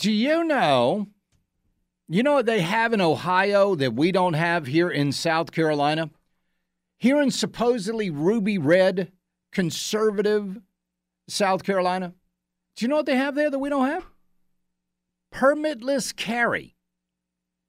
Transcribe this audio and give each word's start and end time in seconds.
Do 0.00 0.10
you 0.10 0.44
know? 0.44 1.08
You 2.08 2.22
know 2.22 2.32
what 2.32 2.46
they 2.46 2.62
have 2.62 2.94
in 2.94 3.02
Ohio 3.02 3.74
that 3.74 3.92
we 3.92 4.12
don't 4.12 4.32
have 4.32 4.66
here 4.66 4.88
in 4.88 5.12
South 5.12 5.52
Carolina? 5.52 6.08
Here 6.98 7.20
in 7.20 7.30
supposedly 7.30 8.08
ruby 8.08 8.56
red, 8.56 9.12
conservative 9.52 10.58
South 11.28 11.64
Carolina? 11.64 12.14
Do 12.76 12.84
you 12.84 12.88
know 12.88 12.96
what 12.96 13.04
they 13.04 13.16
have 13.16 13.34
there 13.34 13.50
that 13.50 13.58
we 13.58 13.68
don't 13.68 13.88
have? 13.88 14.06
Permitless 15.34 16.16
carry. 16.16 16.76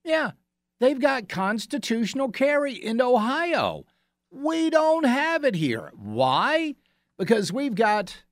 Yeah, 0.06 0.32
they've 0.80 1.02
got 1.02 1.28
constitutional 1.28 2.32
carry 2.32 2.74
in 2.74 3.02
Ohio. 3.02 3.84
We 4.32 4.70
don't 4.70 5.04
have 5.04 5.44
it 5.44 5.56
here. 5.56 5.92
Why? 5.96 6.76
Because 7.18 7.52
we've 7.52 7.76
got 7.76 8.24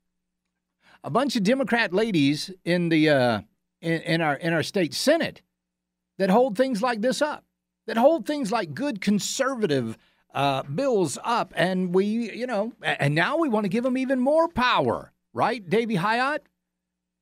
a 1.03 1.09
bunch 1.09 1.35
of 1.35 1.43
Democrat 1.43 1.93
ladies 1.93 2.49
in 2.63 2.87
the 2.87 3.09
uh, 3.09 3.41
in, 3.81 4.01
in 4.01 4.21
our 4.21 4.35
in 4.35 4.53
our 4.53 4.63
state 4.63 4.93
senate 4.93 5.41
that 6.17 6.29
hold 6.29 6.57
things 6.57 6.81
like 6.81 7.01
this 7.01 7.21
up, 7.21 7.45
that 7.87 7.97
hold 7.97 8.25
things 8.25 8.51
like 8.51 8.73
good 8.73 9.01
conservative 9.01 9.97
uh, 10.33 10.63
bills 10.63 11.17
up, 11.23 11.53
and 11.55 11.93
we, 11.93 12.05
you 12.05 12.45
know, 12.45 12.73
and 12.83 13.15
now 13.15 13.37
we 13.37 13.49
want 13.49 13.63
to 13.63 13.69
give 13.69 13.83
them 13.83 13.97
even 13.97 14.19
more 14.19 14.47
power, 14.47 15.11
right, 15.33 15.67
Davey 15.67 15.95
Hiott? 15.95 16.39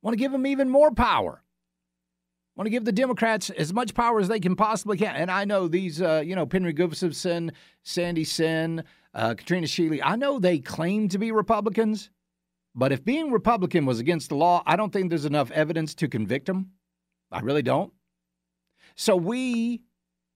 Want 0.01 0.13
to 0.13 0.17
give 0.17 0.31
them 0.31 0.45
even 0.45 0.69
more 0.69 0.91
power. 0.91 1.41
Want 2.55 2.65
to 2.65 2.71
give 2.71 2.85
the 2.85 2.91
Democrats 2.91 3.49
as 3.51 3.71
much 3.71 3.93
power 3.93 4.19
as 4.19 4.27
they 4.27 4.39
can 4.39 4.55
possibly 4.55 4.97
can. 4.97 5.15
And 5.15 5.29
I 5.29 5.45
know 5.45 5.67
these, 5.67 6.01
uh, 6.01 6.23
you 6.25 6.35
know, 6.35 6.47
Penry 6.47 6.73
Gustafson, 6.73 7.51
Sandy 7.83 8.23
Senn, 8.23 8.83
uh, 9.13 9.35
Katrina 9.35 9.67
Shealy. 9.67 10.01
I 10.03 10.15
know 10.15 10.39
they 10.39 10.59
claim 10.59 11.07
to 11.09 11.19
be 11.19 11.31
Republicans, 11.31 12.09
but 12.77 12.91
if 12.91 13.03
being 13.03 13.31
Republican 13.31 13.87
was 13.87 13.99
against 13.99 14.29
the 14.29 14.35
law, 14.35 14.61
I 14.67 14.75
don't 14.75 14.93
think 14.93 15.09
there's 15.09 15.25
enough 15.25 15.49
evidence 15.49 15.95
to 15.95 16.07
convict 16.07 16.45
them. 16.45 16.73
I 17.31 17.39
really 17.39 17.63
don't. 17.63 17.91
So 18.95 19.15
we 19.15 19.81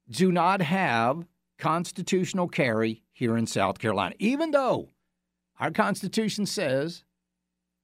do 0.09 0.31
not 0.31 0.59
have 0.59 1.27
constitutional 1.59 2.47
carry 2.47 3.03
here 3.13 3.37
in 3.37 3.45
South 3.45 3.77
Carolina, 3.77 4.15
even 4.17 4.49
though 4.49 4.89
our 5.59 5.69
Constitution 5.69 6.47
says 6.47 7.03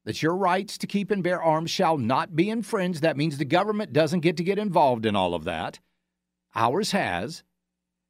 that 0.06 0.24
your 0.24 0.36
rights 0.36 0.80
to 0.80 0.88
keep 0.88 1.12
and 1.12 1.24
bear 1.24 1.42
arms 1.42 1.70
shall 1.70 2.00
not 2.00 2.36
be 2.36 2.50
infringed. 2.50 3.04
That 3.04 3.16
means 3.16 3.38
the 3.38 3.46
government 3.46 3.94
doesn't 3.94 4.22
get 4.22 4.38
to 4.38 4.44
get 4.44 4.58
involved 4.58 5.06
in 5.06 5.16
all 5.16 5.36
of 5.36 5.44
that. 5.44 5.80
Ours 6.56 6.92
has. 6.92 7.44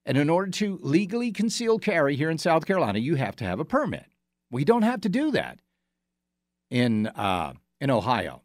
And 0.06 0.18
in 0.18 0.30
order 0.30 0.50
to 0.52 0.80
legally 0.82 1.34
conceal 1.34 1.78
carry 1.78 2.16
here 2.16 2.30
in 2.30 2.38
South 2.38 2.66
Carolina, 2.66 3.00
you 3.00 3.16
have 3.16 3.36
to 3.36 3.44
have 3.44 3.60
a 3.60 3.66
permit. 3.66 4.06
We 4.50 4.64
don't 4.64 4.84
have 4.84 5.02
to 5.02 5.10
do 5.10 5.32
that 5.32 5.60
in 6.70 7.08
uh, 7.08 7.54
in 7.80 7.90
Ohio. 7.90 8.42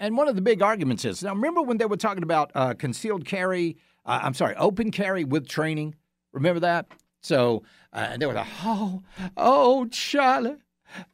And 0.00 0.16
one 0.16 0.28
of 0.28 0.34
the 0.34 0.42
big 0.42 0.62
arguments 0.62 1.04
is 1.04 1.22
now 1.22 1.34
remember 1.34 1.62
when 1.62 1.78
they 1.78 1.86
were 1.86 1.96
talking 1.96 2.22
about 2.22 2.50
uh, 2.54 2.74
concealed 2.74 3.24
carry, 3.24 3.76
uh, 4.04 4.20
I'm 4.22 4.34
sorry, 4.34 4.54
open 4.56 4.90
carry 4.90 5.24
with 5.24 5.48
training. 5.48 5.94
Remember 6.32 6.60
that? 6.60 6.86
So 7.22 7.62
uh, 7.92 8.16
they 8.16 8.26
were 8.26 8.34
like, 8.34 8.48
oh, 8.64 9.02
oh, 9.36 9.86
Charlie, 9.86 10.56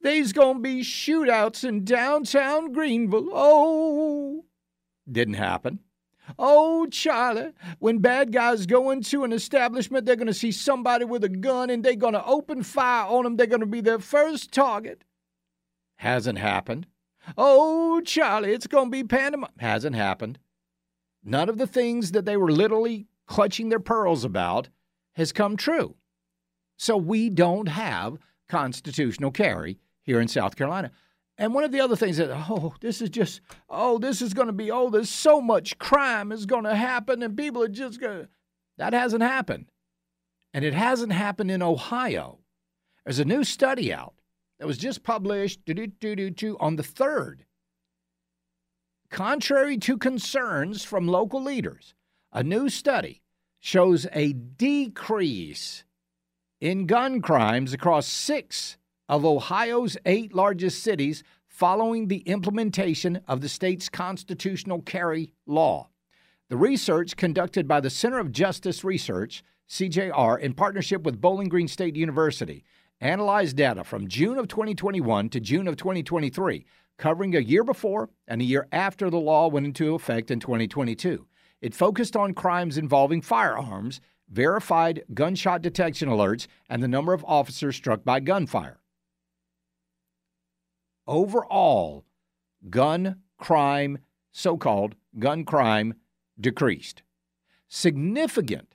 there's 0.00 0.32
gonna 0.32 0.58
be 0.58 0.80
shootouts 0.80 1.62
in 1.62 1.84
downtown 1.84 2.72
Greenville. 2.72 3.28
Oh, 3.32 4.44
didn't 5.10 5.34
happen. 5.34 5.80
Oh, 6.38 6.86
Charlie, 6.86 7.52
when 7.78 7.98
bad 7.98 8.32
guys 8.32 8.66
go 8.66 8.90
into 8.90 9.24
an 9.24 9.32
establishment, 9.32 10.06
they're 10.06 10.16
going 10.16 10.28
to 10.28 10.34
see 10.34 10.52
somebody 10.52 11.04
with 11.04 11.24
a 11.24 11.28
gun 11.28 11.70
and 11.70 11.84
they're 11.84 11.96
going 11.96 12.12
to 12.14 12.24
open 12.24 12.62
fire 12.62 13.06
on 13.06 13.24
them. 13.24 13.36
They're 13.36 13.46
going 13.46 13.60
to 13.60 13.66
be 13.66 13.80
their 13.80 13.98
first 13.98 14.52
target. 14.52 15.02
Hasn't 16.00 16.38
happened. 16.38 16.86
Oh, 17.36 18.00
Charlie, 18.00 18.54
it's 18.54 18.66
going 18.66 18.86
to 18.86 18.90
be 18.90 19.04
Panama. 19.04 19.48
Hasn't 19.58 19.94
happened. 19.94 20.38
None 21.22 21.50
of 21.50 21.58
the 21.58 21.66
things 21.66 22.12
that 22.12 22.24
they 22.24 22.38
were 22.38 22.50
literally 22.50 23.06
clutching 23.26 23.68
their 23.68 23.80
pearls 23.80 24.24
about 24.24 24.70
has 25.16 25.30
come 25.30 25.58
true. 25.58 25.96
So 26.78 26.96
we 26.96 27.28
don't 27.28 27.68
have 27.68 28.16
constitutional 28.48 29.30
carry 29.30 29.78
here 30.02 30.22
in 30.22 30.28
South 30.28 30.56
Carolina. 30.56 30.90
And 31.36 31.52
one 31.52 31.64
of 31.64 31.70
the 31.70 31.82
other 31.82 31.96
things 31.96 32.16
that, 32.16 32.30
oh, 32.48 32.74
this 32.80 33.02
is 33.02 33.10
just, 33.10 33.42
oh, 33.68 33.98
this 33.98 34.22
is 34.22 34.32
going 34.32 34.46
to 34.46 34.54
be, 34.54 34.70
oh, 34.70 34.88
there's 34.88 35.10
so 35.10 35.38
much 35.38 35.76
crime 35.76 36.32
is 36.32 36.46
going 36.46 36.64
to 36.64 36.74
happen 36.74 37.22
and 37.22 37.36
people 37.36 37.62
are 37.62 37.68
just 37.68 38.00
going 38.00 38.20
to, 38.20 38.28
that 38.78 38.94
hasn't 38.94 39.22
happened. 39.22 39.66
And 40.54 40.64
it 40.64 40.72
hasn't 40.72 41.12
happened 41.12 41.50
in 41.50 41.60
Ohio. 41.60 42.38
There's 43.04 43.18
a 43.18 43.26
new 43.26 43.44
study 43.44 43.92
out 43.92 44.14
that 44.60 44.66
was 44.66 44.78
just 44.78 45.02
published 45.02 45.60
on 45.66 46.76
the 46.76 46.82
3rd. 46.82 47.38
Contrary 49.10 49.78
to 49.78 49.96
concerns 49.96 50.84
from 50.84 51.08
local 51.08 51.42
leaders, 51.42 51.94
a 52.30 52.44
new 52.44 52.68
study 52.68 53.22
shows 53.58 54.06
a 54.12 54.34
decrease 54.34 55.84
in 56.60 56.86
gun 56.86 57.22
crimes 57.22 57.72
across 57.72 58.06
six 58.06 58.76
of 59.08 59.24
Ohio's 59.24 59.96
eight 60.04 60.34
largest 60.34 60.82
cities 60.82 61.24
following 61.48 62.08
the 62.08 62.20
implementation 62.20 63.20
of 63.26 63.40
the 63.40 63.48
state's 63.48 63.88
constitutional 63.88 64.82
carry 64.82 65.32
law. 65.46 65.88
The 66.50 66.58
research 66.58 67.16
conducted 67.16 67.66
by 67.66 67.80
the 67.80 67.90
Center 67.90 68.18
of 68.18 68.30
Justice 68.30 68.84
Research, 68.84 69.42
CJR, 69.70 70.38
in 70.38 70.52
partnership 70.52 71.02
with 71.02 71.20
Bowling 71.20 71.48
Green 71.48 71.68
State 71.68 71.96
University, 71.96 72.62
analyzed 73.00 73.56
data 73.56 73.84
from 73.84 74.08
June 74.08 74.38
of 74.38 74.48
2021 74.48 75.28
to 75.30 75.40
June 75.40 75.66
of 75.66 75.76
2023, 75.76 76.64
covering 76.98 77.34
a 77.34 77.40
year 77.40 77.64
before 77.64 78.10
and 78.26 78.40
a 78.40 78.44
year 78.44 78.66
after 78.72 79.10
the 79.10 79.18
law 79.18 79.48
went 79.48 79.66
into 79.66 79.94
effect 79.94 80.30
in 80.30 80.40
2022. 80.40 81.26
It 81.60 81.74
focused 81.74 82.16
on 82.16 82.34
crimes 82.34 82.78
involving 82.78 83.22
firearms, 83.22 84.00
verified 84.28 85.04
gunshot 85.14 85.62
detection 85.62 86.08
alerts, 86.08 86.46
and 86.68 86.82
the 86.82 86.88
number 86.88 87.12
of 87.12 87.24
officers 87.24 87.76
struck 87.76 88.04
by 88.04 88.20
gunfire 88.20 88.80
overall 91.10 92.04
gun 92.70 93.16
crime, 93.36 93.98
so 94.32 94.56
called 94.56 94.94
gun 95.18 95.44
crime, 95.44 95.94
decreased. 96.40 97.02
Significant 97.68 98.74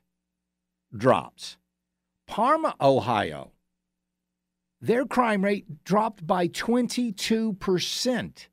drops. 0.96 1.58
Parma, 2.28 2.76
Ohio, 2.82 3.52
their 4.81 5.06
crime 5.06 5.44
rate 5.44 5.83
dropped 5.83 6.27
by 6.27 6.48
22%. 6.48 8.48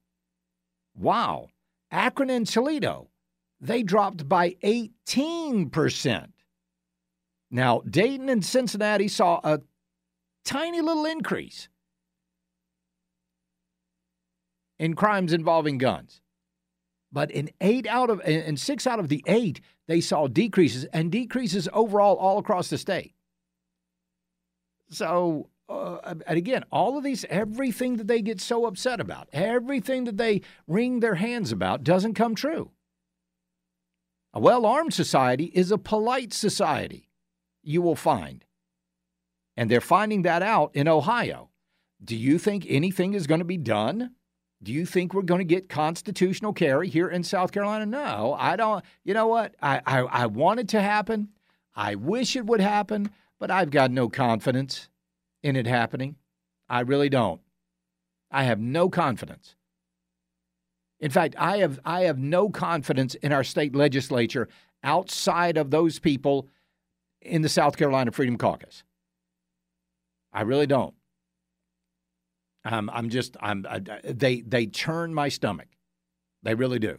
Wow. 0.94 1.48
Akron 1.90 2.30
and 2.30 2.46
Toledo, 2.46 3.08
they 3.60 3.82
dropped 3.82 4.28
by 4.28 4.50
18%. 4.64 6.28
Now, 7.50 7.82
Dayton 7.88 8.28
and 8.28 8.44
Cincinnati 8.44 9.08
saw 9.08 9.40
a 9.44 9.60
tiny 10.44 10.80
little 10.80 11.04
increase. 11.04 11.68
in 14.82 14.94
crimes 14.94 15.32
involving 15.32 15.78
guns. 15.78 16.20
But 17.12 17.30
in 17.30 17.50
eight 17.60 17.86
out 17.86 18.10
of 18.10 18.20
in 18.22 18.56
six 18.56 18.84
out 18.84 18.98
of 18.98 19.08
the 19.08 19.22
eight, 19.28 19.60
they 19.86 20.00
saw 20.00 20.26
decreases 20.26 20.86
and 20.86 21.12
decreases 21.12 21.68
overall 21.72 22.16
all 22.16 22.38
across 22.38 22.68
the 22.68 22.76
state. 22.76 23.14
So, 24.90 25.50
uh, 25.72 26.14
and 26.26 26.38
again, 26.38 26.64
all 26.70 26.98
of 26.98 27.04
these, 27.04 27.24
everything 27.30 27.96
that 27.96 28.06
they 28.06 28.20
get 28.20 28.40
so 28.40 28.66
upset 28.66 29.00
about, 29.00 29.28
everything 29.32 30.04
that 30.04 30.16
they 30.16 30.42
wring 30.66 31.00
their 31.00 31.14
hands 31.16 31.52
about, 31.52 31.82
doesn't 31.82 32.14
come 32.14 32.34
true. 32.34 32.70
A 34.34 34.40
well 34.40 34.66
armed 34.66 34.94
society 34.94 35.46
is 35.54 35.70
a 35.70 35.78
polite 35.78 36.32
society, 36.32 37.08
you 37.62 37.82
will 37.82 37.96
find. 37.96 38.44
And 39.56 39.70
they're 39.70 39.80
finding 39.80 40.22
that 40.22 40.42
out 40.42 40.74
in 40.74 40.88
Ohio. 40.88 41.50
Do 42.02 42.16
you 42.16 42.38
think 42.38 42.66
anything 42.68 43.14
is 43.14 43.26
going 43.26 43.40
to 43.40 43.44
be 43.44 43.58
done? 43.58 44.12
Do 44.62 44.72
you 44.72 44.86
think 44.86 45.12
we're 45.12 45.22
going 45.22 45.40
to 45.40 45.44
get 45.44 45.68
constitutional 45.68 46.52
carry 46.52 46.88
here 46.88 47.08
in 47.08 47.22
South 47.24 47.52
Carolina? 47.52 47.84
No, 47.84 48.36
I 48.38 48.56
don't. 48.56 48.84
You 49.04 49.12
know 49.14 49.26
what? 49.26 49.54
I, 49.60 49.80
I, 49.84 49.98
I 50.00 50.26
want 50.26 50.60
it 50.60 50.68
to 50.68 50.80
happen. 50.80 51.28
I 51.74 51.96
wish 51.96 52.36
it 52.36 52.46
would 52.46 52.60
happen, 52.60 53.10
but 53.38 53.50
I've 53.50 53.70
got 53.70 53.90
no 53.90 54.08
confidence 54.08 54.88
in 55.42 55.56
it 55.56 55.66
happening. 55.66 56.16
I 56.68 56.80
really 56.80 57.08
don't. 57.08 57.40
I 58.30 58.44
have 58.44 58.60
no 58.60 58.88
confidence. 58.88 59.56
In 61.00 61.10
fact, 61.10 61.34
I 61.38 61.58
have 61.58 61.80
I 61.84 62.02
have 62.02 62.18
no 62.18 62.48
confidence 62.48 63.14
in 63.16 63.32
our 63.32 63.44
state 63.44 63.74
legislature 63.74 64.48
outside 64.84 65.56
of 65.56 65.70
those 65.70 65.98
people 65.98 66.48
in 67.20 67.42
the 67.42 67.48
South 67.48 67.76
Carolina 67.76 68.12
Freedom 68.12 68.38
Caucus. 68.38 68.84
I 70.32 70.42
really 70.42 70.66
don't. 70.66 70.94
Um, 72.64 72.88
I'm 72.92 73.10
just 73.10 73.36
I'm 73.40 73.66
I, 73.68 73.80
they 74.04 74.40
they 74.40 74.66
churn 74.66 75.12
my 75.12 75.28
stomach. 75.28 75.68
They 76.42 76.54
really 76.54 76.78
do. 76.78 76.98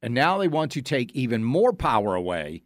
And 0.00 0.14
now 0.14 0.38
they 0.38 0.48
want 0.48 0.72
to 0.72 0.82
take 0.82 1.12
even 1.12 1.42
more 1.42 1.72
power 1.72 2.14
away 2.14 2.62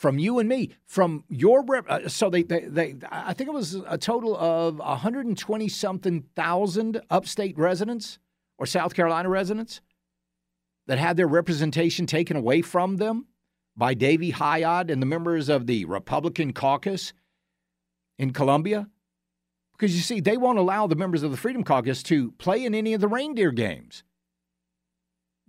from 0.00 0.18
you 0.18 0.38
and 0.38 0.48
me, 0.48 0.70
from 0.86 1.24
your 1.28 1.62
rep. 1.62 1.84
Uh, 1.86 2.08
so 2.08 2.30
they, 2.30 2.42
they, 2.42 2.60
they, 2.60 2.94
I 3.12 3.34
think 3.34 3.48
it 3.48 3.52
was 3.52 3.74
a 3.86 3.98
total 3.98 4.34
of 4.34 4.78
120 4.78 5.68
something 5.68 6.22
thousand 6.34 7.02
upstate 7.10 7.58
residents 7.58 8.18
or 8.56 8.64
South 8.64 8.94
Carolina 8.94 9.28
residents 9.28 9.82
that 10.86 10.96
had 10.96 11.18
their 11.18 11.26
representation 11.26 12.06
taken 12.06 12.34
away 12.34 12.62
from 12.62 12.96
them 12.96 13.26
by 13.76 13.92
Davey 13.92 14.32
Hiott 14.32 14.90
and 14.90 15.02
the 15.02 15.06
members 15.06 15.50
of 15.50 15.66
the 15.66 15.84
Republican 15.84 16.54
caucus 16.54 17.12
in 18.18 18.32
Columbia. 18.32 18.88
Because 19.72 19.94
you 19.94 20.00
see, 20.00 20.20
they 20.20 20.38
won't 20.38 20.58
allow 20.58 20.86
the 20.86 20.96
members 20.96 21.22
of 21.22 21.30
the 21.30 21.36
Freedom 21.36 21.62
Caucus 21.62 22.02
to 22.04 22.30
play 22.32 22.64
in 22.64 22.74
any 22.74 22.94
of 22.94 23.02
the 23.02 23.08
reindeer 23.08 23.50
games. 23.50 24.02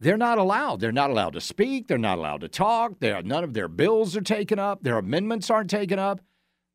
They're 0.02 0.18
not 0.18 0.40
allowed. 0.40 0.80
They're 0.80 0.92
not 0.92 1.12
allowed 1.12 1.34
to 1.34 1.42
speak. 1.42 1.88
They're 1.88 2.00
not 2.00 2.18
allowed 2.18 2.42
to 2.42 2.48
talk. 2.48 2.94
They're, 3.00 3.22
none 3.22 3.44
of 3.44 3.54
their 3.54 3.68
bills 3.68 4.18
are 4.18 4.22
taken 4.22 4.58
up. 4.58 4.82
Their 4.82 4.98
amendments 4.98 5.52
aren't 5.52 5.70
taken 5.70 6.00
up. 6.00 6.22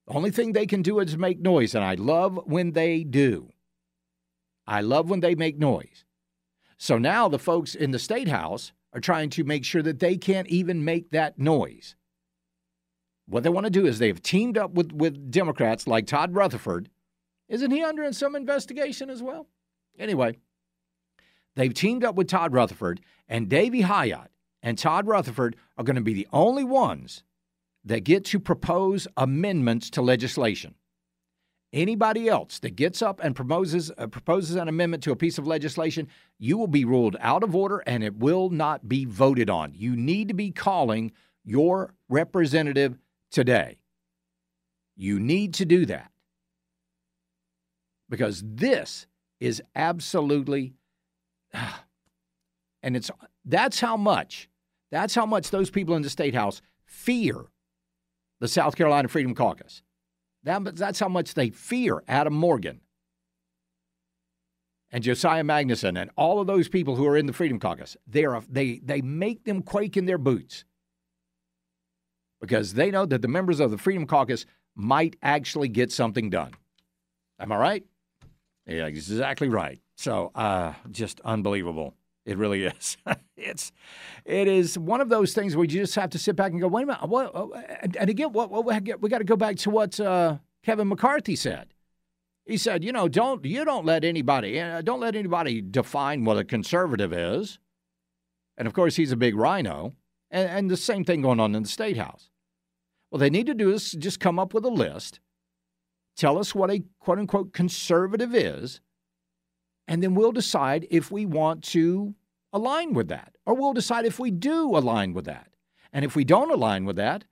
The 0.06 0.14
only 0.14 0.30
thing 0.30 0.52
they 0.52 0.66
can 0.66 0.80
do 0.80 1.00
is 1.00 1.18
make 1.18 1.40
noise, 1.40 1.74
and 1.74 1.84
I 1.84 1.94
love 1.94 2.38
when 2.44 2.70
they 2.70 3.02
do. 3.02 3.50
I 4.64 4.80
love 4.80 5.10
when 5.10 5.18
they 5.18 5.34
make 5.34 5.58
noise. 5.58 6.04
So 6.78 6.98
now 6.98 7.28
the 7.28 7.40
folks 7.40 7.74
in 7.74 7.90
the 7.90 7.98
state 7.98 8.28
house 8.28 8.72
are 8.92 9.00
trying 9.00 9.30
to 9.30 9.42
make 9.42 9.64
sure 9.64 9.82
that 9.82 9.98
they 9.98 10.16
can't 10.16 10.46
even 10.46 10.84
make 10.84 11.10
that 11.10 11.36
noise. 11.36 11.96
What 13.26 13.42
they 13.42 13.48
want 13.48 13.64
to 13.64 13.70
do 13.70 13.86
is 13.86 13.98
they've 13.98 14.22
teamed 14.22 14.56
up 14.56 14.70
with, 14.70 14.92
with 14.92 15.32
Democrats 15.32 15.88
like 15.88 16.06
Todd 16.06 16.36
Rutherford. 16.36 16.90
Isn't 17.48 17.72
he 17.72 17.82
under 17.82 18.12
some 18.12 18.36
investigation 18.36 19.10
as 19.10 19.20
well? 19.20 19.48
Anyway, 19.98 20.38
they've 21.56 21.74
teamed 21.74 22.04
up 22.04 22.14
with 22.14 22.28
Todd 22.28 22.52
Rutherford, 22.52 23.00
and 23.28 23.48
Davey 23.48 23.82
Hiott 23.82 24.28
and 24.62 24.78
Todd 24.78 25.06
Rutherford 25.06 25.56
are 25.76 25.84
going 25.84 25.96
to 25.96 26.02
be 26.02 26.14
the 26.14 26.28
only 26.32 26.64
ones 26.64 27.22
that 27.84 28.04
get 28.04 28.24
to 28.26 28.40
propose 28.40 29.06
amendments 29.16 29.90
to 29.90 30.02
legislation. 30.02 30.74
Anybody 31.72 32.28
else 32.28 32.58
that 32.60 32.76
gets 32.76 33.02
up 33.02 33.20
and 33.22 33.34
proposes, 33.34 33.92
uh, 33.98 34.06
proposes 34.06 34.56
an 34.56 34.68
amendment 34.68 35.02
to 35.04 35.12
a 35.12 35.16
piece 35.16 35.36
of 35.36 35.46
legislation, 35.46 36.08
you 36.38 36.56
will 36.56 36.68
be 36.68 36.84
ruled 36.84 37.16
out 37.20 37.42
of 37.42 37.54
order 37.54 37.82
and 37.86 38.02
it 38.02 38.16
will 38.16 38.50
not 38.50 38.88
be 38.88 39.04
voted 39.04 39.50
on. 39.50 39.72
You 39.74 39.96
need 39.96 40.28
to 40.28 40.34
be 40.34 40.50
calling 40.50 41.12
your 41.44 41.94
representative 42.08 42.96
today. 43.30 43.78
You 44.96 45.20
need 45.20 45.54
to 45.54 45.64
do 45.64 45.86
that 45.86 46.10
because 48.08 48.42
this 48.44 49.06
is 49.38 49.62
absolutely 49.74 50.72
and 52.82 52.96
it's 52.96 53.10
that's 53.44 53.80
how 53.80 53.96
much 53.96 54.48
that's 54.90 55.14
how 55.14 55.26
much 55.26 55.50
those 55.50 55.70
people 55.70 55.96
in 55.96 56.02
the 56.02 56.10
state 56.10 56.34
house 56.34 56.62
fear 56.84 57.46
the 58.40 58.48
South 58.48 58.76
Carolina 58.76 59.08
Freedom 59.08 59.34
Caucus. 59.34 59.82
That, 60.44 60.76
that's 60.76 61.00
how 61.00 61.08
much 61.08 61.34
they 61.34 61.50
fear 61.50 62.02
Adam 62.06 62.34
Morgan 62.34 62.80
and 64.90 65.02
Josiah 65.02 65.42
Magnuson 65.42 66.00
and 66.00 66.10
all 66.16 66.40
of 66.40 66.46
those 66.46 66.68
people 66.68 66.96
who 66.96 67.06
are 67.06 67.16
in 67.16 67.26
the 67.26 67.32
Freedom 67.32 67.58
Caucus. 67.58 67.96
They, 68.06 68.24
are, 68.24 68.42
they, 68.48 68.80
they 68.84 69.00
make 69.00 69.44
them 69.44 69.62
quake 69.62 69.96
in 69.96 70.06
their 70.06 70.18
boots 70.18 70.64
because 72.40 72.74
they 72.74 72.90
know 72.90 73.06
that 73.06 73.22
the 73.22 73.28
members 73.28 73.58
of 73.58 73.70
the 73.70 73.78
Freedom 73.78 74.06
Caucus 74.06 74.46
might 74.76 75.16
actually 75.22 75.68
get 75.68 75.90
something 75.90 76.30
done. 76.30 76.52
Am 77.40 77.50
I 77.50 77.56
right? 77.56 77.84
Yeah, 78.66 78.86
exactly 78.86 79.48
right. 79.48 79.80
So, 79.96 80.30
uh, 80.34 80.74
just 80.90 81.20
unbelievable. 81.24 81.94
It 82.24 82.38
really 82.38 82.64
is. 82.66 82.96
it's, 83.36 83.72
it 84.24 84.48
is 84.48 84.78
one 84.78 85.00
of 85.00 85.08
those 85.08 85.32
things 85.32 85.56
where 85.56 85.64
you 85.64 85.80
just 85.80 85.94
have 85.94 86.10
to 86.10 86.18
sit 86.18 86.36
back 86.36 86.52
and 86.52 86.60
go, 86.60 86.68
wait 86.68 86.82
a 86.82 86.86
minute. 86.86 87.08
What, 87.08 87.34
uh, 87.34 87.48
and, 87.80 87.96
and 87.96 88.10
again, 88.10 88.32
what, 88.32 88.50
what, 88.50 88.64
we 89.00 89.08
got 89.08 89.18
to 89.18 89.24
go 89.24 89.36
back 89.36 89.56
to 89.56 89.70
what 89.70 89.98
uh, 89.98 90.38
Kevin 90.64 90.88
McCarthy 90.88 91.36
said. 91.36 91.68
He 92.44 92.56
said, 92.56 92.84
you 92.84 92.92
know, 92.92 93.08
don't 93.08 93.44
you 93.44 93.64
don't 93.64 93.84
let 93.84 94.04
anybody 94.04 94.60
uh, 94.60 94.80
don't 94.80 95.00
let 95.00 95.16
anybody 95.16 95.60
define 95.60 96.24
what 96.24 96.38
a 96.38 96.44
conservative 96.44 97.12
is. 97.12 97.58
And 98.56 98.68
of 98.68 98.72
course, 98.72 98.94
he's 98.94 99.10
a 99.10 99.16
big 99.16 99.34
RINO. 99.34 99.94
and, 100.30 100.48
and 100.48 100.70
the 100.70 100.76
same 100.76 101.04
thing 101.04 101.22
going 101.22 101.40
on 101.40 101.56
in 101.56 101.64
the 101.64 101.68
state 101.68 101.96
house. 101.96 102.30
Well, 103.10 103.18
they 103.18 103.30
need 103.30 103.46
to 103.46 103.54
do 103.54 103.72
is 103.72 103.92
just 103.92 104.20
come 104.20 104.38
up 104.38 104.54
with 104.54 104.64
a 104.64 104.70
list, 104.70 105.18
tell 106.16 106.38
us 106.38 106.54
what 106.54 106.70
a 106.70 106.84
quote 107.00 107.18
unquote 107.18 107.52
conservative 107.52 108.34
is, 108.34 108.80
and 109.88 110.02
then 110.02 110.14
we'll 110.14 110.32
decide 110.32 110.86
if 110.90 111.10
we 111.10 111.26
want 111.26 111.62
to 111.64 112.14
align 112.52 112.94
with 112.94 113.08
that, 113.08 113.36
or 113.44 113.54
we'll 113.54 113.72
decide 113.72 114.04
if 114.04 114.18
we 114.18 114.30
do 114.30 114.76
align 114.76 115.12
with 115.12 115.24
that. 115.26 115.48
And 115.92 116.04
if 116.04 116.16
we 116.16 116.24
don't 116.24 116.50
align 116.50 116.84
with 116.84 116.96
that, 116.96 117.24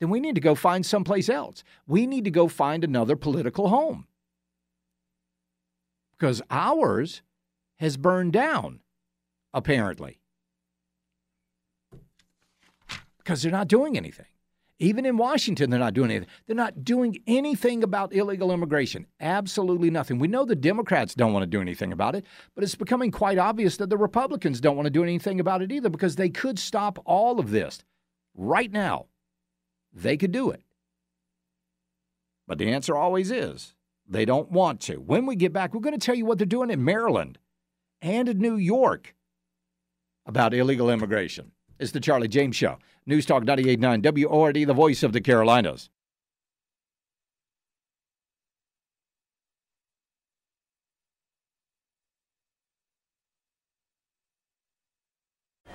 then 0.00 0.10
we 0.10 0.20
need 0.20 0.34
to 0.34 0.40
go 0.40 0.54
find 0.54 0.84
someplace 0.84 1.28
else. 1.28 1.62
We 1.86 2.06
need 2.06 2.24
to 2.24 2.30
go 2.30 2.48
find 2.48 2.82
another 2.84 3.16
political 3.16 3.68
home. 3.68 4.06
Because 6.18 6.42
ours 6.50 7.22
has 7.76 7.96
burned 7.96 8.32
down, 8.32 8.80
apparently. 9.52 10.20
Because 13.18 13.42
they're 13.42 13.52
not 13.52 13.68
doing 13.68 13.96
anything. 13.96 14.26
Even 14.78 15.06
in 15.06 15.16
Washington, 15.16 15.70
they're 15.70 15.78
not 15.78 15.94
doing 15.94 16.10
anything. 16.10 16.28
They're 16.46 16.56
not 16.56 16.84
doing 16.84 17.18
anything 17.26 17.84
about 17.84 18.12
illegal 18.12 18.50
immigration. 18.50 19.06
Absolutely 19.20 19.90
nothing. 19.90 20.18
We 20.18 20.28
know 20.28 20.44
the 20.44 20.56
Democrats 20.56 21.14
don't 21.14 21.32
want 21.32 21.44
to 21.44 21.46
do 21.46 21.60
anything 21.60 21.92
about 21.92 22.16
it, 22.16 22.24
but 22.54 22.64
it's 22.64 22.74
becoming 22.74 23.10
quite 23.10 23.38
obvious 23.38 23.76
that 23.76 23.90
the 23.90 23.96
Republicans 23.96 24.60
don't 24.60 24.76
want 24.76 24.86
to 24.86 24.90
do 24.90 25.04
anything 25.04 25.38
about 25.38 25.62
it 25.62 25.70
either 25.70 25.88
because 25.88 26.16
they 26.16 26.30
could 26.30 26.58
stop 26.58 26.98
all 27.04 27.38
of 27.38 27.50
this 27.50 27.84
right 28.34 28.72
now. 28.72 29.06
They 29.92 30.16
could 30.16 30.32
do 30.32 30.50
it. 30.50 30.62
But 32.48 32.58
the 32.58 32.72
answer 32.72 32.96
always 32.96 33.30
is 33.30 33.74
they 34.08 34.24
don't 34.24 34.50
want 34.50 34.80
to. 34.80 34.96
When 34.96 35.26
we 35.26 35.36
get 35.36 35.52
back, 35.52 35.72
we're 35.72 35.80
going 35.80 35.98
to 35.98 36.04
tell 36.04 36.14
you 36.14 36.26
what 36.26 36.38
they're 36.38 36.46
doing 36.46 36.70
in 36.70 36.84
Maryland 36.84 37.38
and 38.00 38.28
in 38.28 38.38
New 38.38 38.56
York 38.56 39.14
about 40.26 40.54
illegal 40.54 40.90
immigration. 40.90 41.52
It's 41.78 41.92
the 41.92 42.00
Charlie 42.00 42.28
James 42.28 42.56
Show. 42.56 42.78
News 43.06 43.26
Talk 43.26 43.44
98.9 43.44 44.28
WORD, 44.28 44.66
the 44.66 44.74
voice 44.74 45.02
of 45.02 45.12
the 45.12 45.20
Carolinas. 45.20 45.88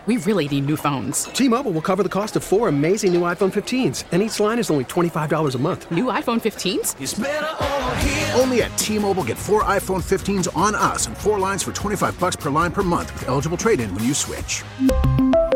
We 0.06 0.16
really 0.16 0.48
need 0.48 0.68
new 0.68 0.78
phones. 0.78 1.26
T-Mobile 1.26 1.74
will 1.74 1.82
cover 1.82 2.02
the 2.02 2.08
cost 2.08 2.38
of 2.38 2.44
four 2.46 2.70
amazing 2.70 3.12
new 3.12 3.24
iPhone 3.24 3.52
15s, 3.52 4.06
and 4.14 4.22
each 4.22 4.40
line 4.40 4.58
is 4.58 4.72
only 4.72 4.86
$25 4.86 5.54
a 5.54 5.58
month. 5.58 5.92
New 5.92 6.06
iPhone 6.06 6.40
15s? 6.40 8.40
Only 8.40 8.62
at 8.62 8.78
T-Mobile 8.78 9.26
get 9.26 9.38
four 9.38 9.66
iPhone 9.66 10.02
15s 10.02 10.48
on 10.56 10.76
us 10.76 11.08
and 11.08 11.18
four 11.18 11.40
lines 11.40 11.62
for 11.62 11.74
25 11.74 12.18
bucks 12.22 12.38
per 12.38 12.50
line 12.50 12.72
per 12.72 12.84
month 12.84 13.12
with 13.16 13.28
eligible 13.28 13.58
trade-in 13.58 13.94
when 13.94 14.06
you 14.06 14.14
switch. 14.14 14.64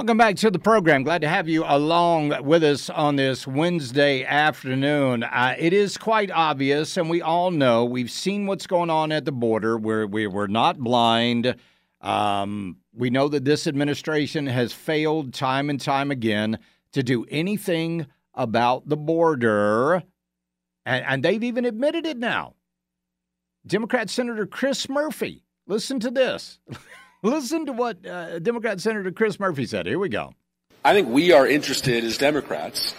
Welcome 0.00 0.16
back 0.16 0.36
to 0.36 0.50
the 0.50 0.58
program. 0.58 1.02
Glad 1.02 1.20
to 1.20 1.28
have 1.28 1.46
you 1.46 1.62
along 1.66 2.32
with 2.46 2.64
us 2.64 2.88
on 2.88 3.16
this 3.16 3.46
Wednesday 3.46 4.24
afternoon. 4.24 5.24
Uh, 5.24 5.54
it 5.58 5.74
is 5.74 5.98
quite 5.98 6.30
obvious, 6.30 6.96
and 6.96 7.10
we 7.10 7.20
all 7.20 7.50
know 7.50 7.84
we've 7.84 8.10
seen 8.10 8.46
what's 8.46 8.66
going 8.66 8.88
on 8.88 9.12
at 9.12 9.26
the 9.26 9.30
border. 9.30 9.76
We're, 9.76 10.06
we, 10.06 10.26
we're 10.26 10.46
not 10.46 10.78
blind. 10.78 11.54
Um, 12.00 12.78
we 12.94 13.10
know 13.10 13.28
that 13.28 13.44
this 13.44 13.66
administration 13.66 14.46
has 14.46 14.72
failed 14.72 15.34
time 15.34 15.68
and 15.68 15.78
time 15.78 16.10
again 16.10 16.58
to 16.92 17.02
do 17.02 17.26
anything 17.28 18.06
about 18.32 18.88
the 18.88 18.96
border, 18.96 20.02
and, 20.86 21.04
and 21.04 21.22
they've 21.22 21.44
even 21.44 21.66
admitted 21.66 22.06
it 22.06 22.16
now. 22.16 22.54
Democrat 23.66 24.08
Senator 24.08 24.46
Chris 24.46 24.88
Murphy, 24.88 25.44
listen 25.66 26.00
to 26.00 26.10
this. 26.10 26.58
Listen 27.22 27.66
to 27.66 27.72
what 27.72 28.06
uh, 28.06 28.38
Democrat 28.38 28.80
Senator 28.80 29.12
Chris 29.12 29.38
Murphy 29.38 29.66
said. 29.66 29.86
Here 29.86 29.98
we 29.98 30.08
go. 30.08 30.32
I 30.82 30.94
think 30.94 31.08
we 31.08 31.32
are 31.32 31.46
interested 31.46 32.02
as 32.02 32.16
Democrats 32.16 32.94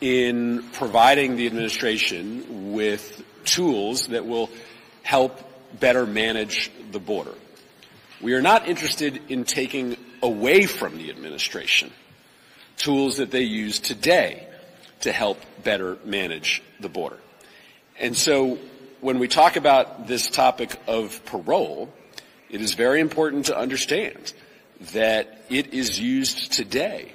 in 0.00 0.62
providing 0.74 1.36
the 1.36 1.46
administration 1.46 2.72
with 2.72 3.22
tools 3.44 4.08
that 4.08 4.26
will 4.26 4.48
help 5.02 5.40
better 5.80 6.06
manage 6.06 6.70
the 6.92 7.00
border. 7.00 7.34
We 8.20 8.34
are 8.34 8.42
not 8.42 8.68
interested 8.68 9.20
in 9.28 9.42
taking 9.42 9.96
away 10.22 10.66
from 10.66 10.96
the 10.96 11.10
administration 11.10 11.90
tools 12.76 13.16
that 13.16 13.32
they 13.32 13.42
use 13.42 13.80
today 13.80 14.46
to 15.00 15.10
help 15.10 15.40
better 15.64 15.98
manage 16.04 16.62
the 16.78 16.88
border. 16.88 17.18
And 17.98 18.16
so 18.16 18.58
when 19.00 19.18
we 19.18 19.26
talk 19.26 19.56
about 19.56 20.06
this 20.06 20.28
topic 20.30 20.76
of 20.86 21.24
parole, 21.24 21.92
it 22.54 22.60
is 22.60 22.74
very 22.74 23.00
important 23.00 23.46
to 23.46 23.58
understand 23.58 24.32
that 24.92 25.44
it 25.50 25.74
is 25.74 25.98
used 25.98 26.52
today 26.52 27.10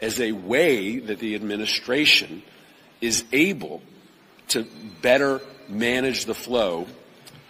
as 0.00 0.18
a 0.18 0.32
way 0.32 0.98
that 0.98 1.18
the 1.18 1.34
administration 1.34 2.42
is 3.02 3.22
able 3.30 3.82
to 4.48 4.66
better 5.02 5.42
manage 5.68 6.24
the 6.24 6.34
flow 6.34 6.86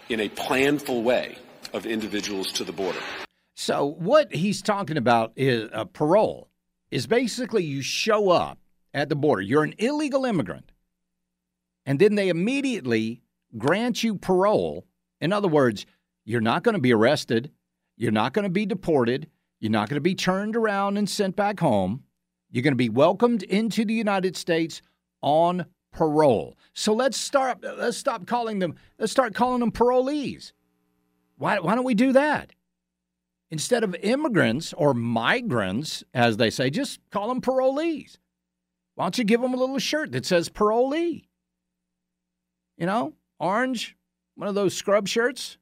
in 0.09 0.19
a 0.19 0.27
planful 0.27 1.03
way 1.03 1.37
of 1.71 1.85
individuals 1.85 2.51
to 2.51 2.65
the 2.65 2.73
border. 2.73 2.99
So, 3.55 3.85
what 3.85 4.33
he's 4.33 4.61
talking 4.61 4.97
about 4.97 5.31
is 5.37 5.69
uh, 5.71 5.85
parole 5.85 6.49
is 6.89 7.07
basically 7.07 7.63
you 7.63 7.81
show 7.81 8.29
up 8.29 8.59
at 8.93 9.07
the 9.07 9.15
border, 9.15 9.41
you're 9.41 9.63
an 9.63 9.75
illegal 9.77 10.25
immigrant, 10.25 10.69
and 11.85 11.97
then 11.97 12.15
they 12.15 12.27
immediately 12.27 13.21
grant 13.57 14.03
you 14.03 14.15
parole. 14.15 14.85
In 15.21 15.31
other 15.31 15.47
words, 15.47 15.85
you're 16.25 16.41
not 16.41 16.63
going 16.63 16.75
to 16.75 16.81
be 16.81 16.93
arrested. 16.93 17.51
You're 17.97 18.11
not 18.11 18.33
going 18.33 18.43
to 18.43 18.49
be 18.49 18.65
deported. 18.65 19.29
You're 19.59 19.71
not 19.71 19.89
going 19.89 19.97
to 19.97 20.01
be 20.01 20.15
turned 20.15 20.55
around 20.55 20.97
and 20.97 21.09
sent 21.09 21.35
back 21.35 21.59
home. 21.59 22.03
You're 22.49 22.63
going 22.63 22.73
to 22.73 22.77
be 22.77 22.89
welcomed 22.89 23.43
into 23.43 23.85
the 23.85 23.93
United 23.93 24.35
States 24.35 24.81
on 25.21 25.65
parole. 25.93 26.57
So 26.73 26.93
let's 26.93 27.17
start. 27.17 27.59
Let's 27.63 27.97
stop 27.97 28.25
calling 28.25 28.59
them. 28.59 28.75
Let's 28.97 29.11
start 29.11 29.33
calling 29.33 29.59
them 29.59 29.71
parolees. 29.71 30.53
Why? 31.37 31.59
Why 31.59 31.75
don't 31.75 31.85
we 31.85 31.93
do 31.93 32.11
that 32.13 32.53
instead 33.49 33.83
of 33.83 33.95
immigrants 33.95 34.73
or 34.73 34.93
migrants, 34.93 36.03
as 36.13 36.37
they 36.37 36.49
say? 36.49 36.69
Just 36.69 36.99
call 37.11 37.29
them 37.29 37.41
parolees. 37.41 38.17
Why 38.95 39.05
don't 39.05 39.17
you 39.17 39.23
give 39.23 39.41
them 39.41 39.53
a 39.53 39.57
little 39.57 39.79
shirt 39.79 40.11
that 40.11 40.25
says 40.25 40.49
parolee? 40.49 41.25
You 42.77 42.85
know, 42.85 43.13
orange, 43.39 43.95
one 44.35 44.49
of 44.49 44.55
those 44.55 44.73
scrub 44.73 45.07
shirts 45.07 45.57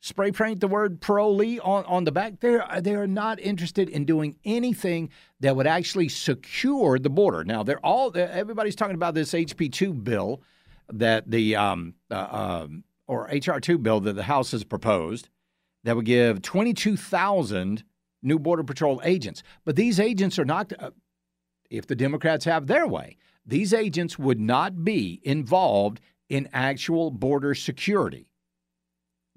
spray 0.00 0.30
paint 0.30 0.60
the 0.60 0.68
word 0.68 1.00
parolee 1.00 1.58
on, 1.62 1.84
on 1.86 2.04
the 2.04 2.12
back. 2.12 2.40
They're, 2.40 2.66
they 2.80 2.94
are 2.94 3.06
not 3.06 3.40
interested 3.40 3.88
in 3.88 4.04
doing 4.04 4.36
anything 4.44 5.10
that 5.40 5.56
would 5.56 5.66
actually 5.66 6.08
secure 6.08 6.98
the 6.98 7.10
border. 7.10 7.44
Now, 7.44 7.62
they're 7.62 7.84
all, 7.84 8.12
everybody's 8.16 8.76
talking 8.76 8.94
about 8.94 9.14
this 9.14 9.32
HP2 9.32 10.04
bill 10.04 10.42
that 10.92 11.30
the, 11.30 11.56
um, 11.56 11.94
uh, 12.10 12.26
um, 12.64 12.84
or 13.06 13.28
HR2 13.28 13.82
bill 13.82 14.00
that 14.00 14.14
the 14.14 14.22
House 14.22 14.52
has 14.52 14.64
proposed 14.64 15.28
that 15.84 15.96
would 15.96 16.04
give 16.04 16.42
22,000 16.42 17.84
new 18.22 18.38
Border 18.38 18.64
Patrol 18.64 19.00
agents. 19.04 19.42
But 19.64 19.76
these 19.76 20.00
agents 20.00 20.38
are 20.38 20.44
not, 20.44 20.72
uh, 20.78 20.90
if 21.70 21.86
the 21.86 21.96
Democrats 21.96 22.44
have 22.44 22.66
their 22.66 22.86
way, 22.86 23.16
these 23.46 23.72
agents 23.72 24.18
would 24.18 24.40
not 24.40 24.84
be 24.84 25.20
involved 25.24 26.00
in 26.28 26.48
actual 26.52 27.10
border 27.10 27.54
security. 27.54 28.27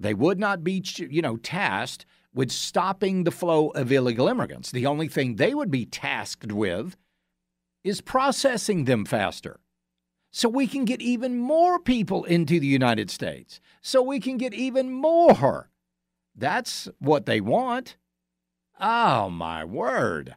They 0.02 0.14
would 0.16 0.40
not 0.40 0.64
be, 0.64 0.84
you 0.98 1.22
know, 1.22 1.38
tasked 1.38 2.06
with 2.34 2.52
stopping 2.52 3.24
the 3.24 3.32
flow 3.32 3.70
of 3.70 3.92
illegal 3.92 4.28
immigrants. 4.28 4.72
The 4.72 4.86
only 4.88 5.08
thing 5.08 5.36
they 5.36 5.54
would 5.54 5.70
be 5.70 5.86
tasked 5.86 6.52
with 6.52 6.96
is 7.84 8.02
processing 8.02 8.86
them 8.86 9.06
faster 9.06 9.60
so 10.32 10.48
we 10.50 10.66
can 10.66 10.86
get 10.86 11.02
even 11.02 11.38
more 11.38 11.78
people 11.78 12.24
into 12.24 12.60
the 12.60 12.68
United 12.68 13.12
States, 13.12 13.60
so 13.82 14.02
we 14.02 14.20
can 14.20 14.38
get 14.38 14.54
even 14.54 14.92
more. 14.92 15.70
That's 16.36 16.88
what 17.00 17.26
they 17.26 17.42
want. 17.42 17.98
Oh, 18.80 19.30
my 19.30 19.66
word. 19.66 20.36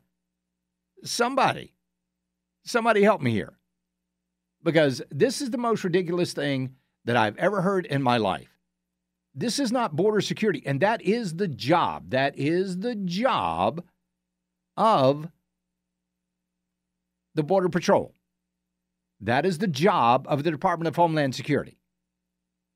Somebody, 1.04 1.74
somebody 2.64 3.02
help 3.02 3.22
me 3.22 3.30
here. 3.30 3.54
Because 4.62 5.00
this 5.10 5.40
is 5.40 5.50
the 5.50 5.58
most 5.58 5.84
ridiculous 5.84 6.32
thing 6.32 6.74
that 7.04 7.16
I've 7.16 7.36
ever 7.36 7.62
heard 7.62 7.86
in 7.86 8.02
my 8.02 8.16
life. 8.16 8.53
This 9.34 9.58
is 9.58 9.72
not 9.72 9.96
border 9.96 10.20
security. 10.20 10.62
And 10.64 10.80
that 10.80 11.02
is 11.02 11.34
the 11.34 11.48
job. 11.48 12.10
That 12.10 12.38
is 12.38 12.78
the 12.78 12.94
job 12.94 13.84
of 14.76 15.28
the 17.34 17.42
Border 17.42 17.68
Patrol. 17.68 18.14
That 19.20 19.44
is 19.46 19.58
the 19.58 19.66
job 19.66 20.26
of 20.28 20.44
the 20.44 20.50
Department 20.50 20.88
of 20.88 20.96
Homeland 20.96 21.34
Security 21.34 21.78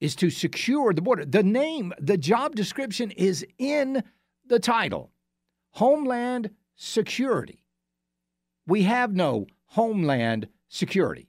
is 0.00 0.14
to 0.16 0.30
secure 0.30 0.92
the 0.92 1.02
border. 1.02 1.24
The 1.24 1.42
name, 1.42 1.92
the 2.00 2.16
job 2.16 2.54
description 2.54 3.10
is 3.12 3.44
in 3.58 4.02
the 4.46 4.58
title. 4.58 5.10
Homeland 5.72 6.50
Security. 6.76 7.64
We 8.66 8.82
have 8.84 9.14
no 9.14 9.46
Homeland 9.66 10.48
Security. 10.68 11.28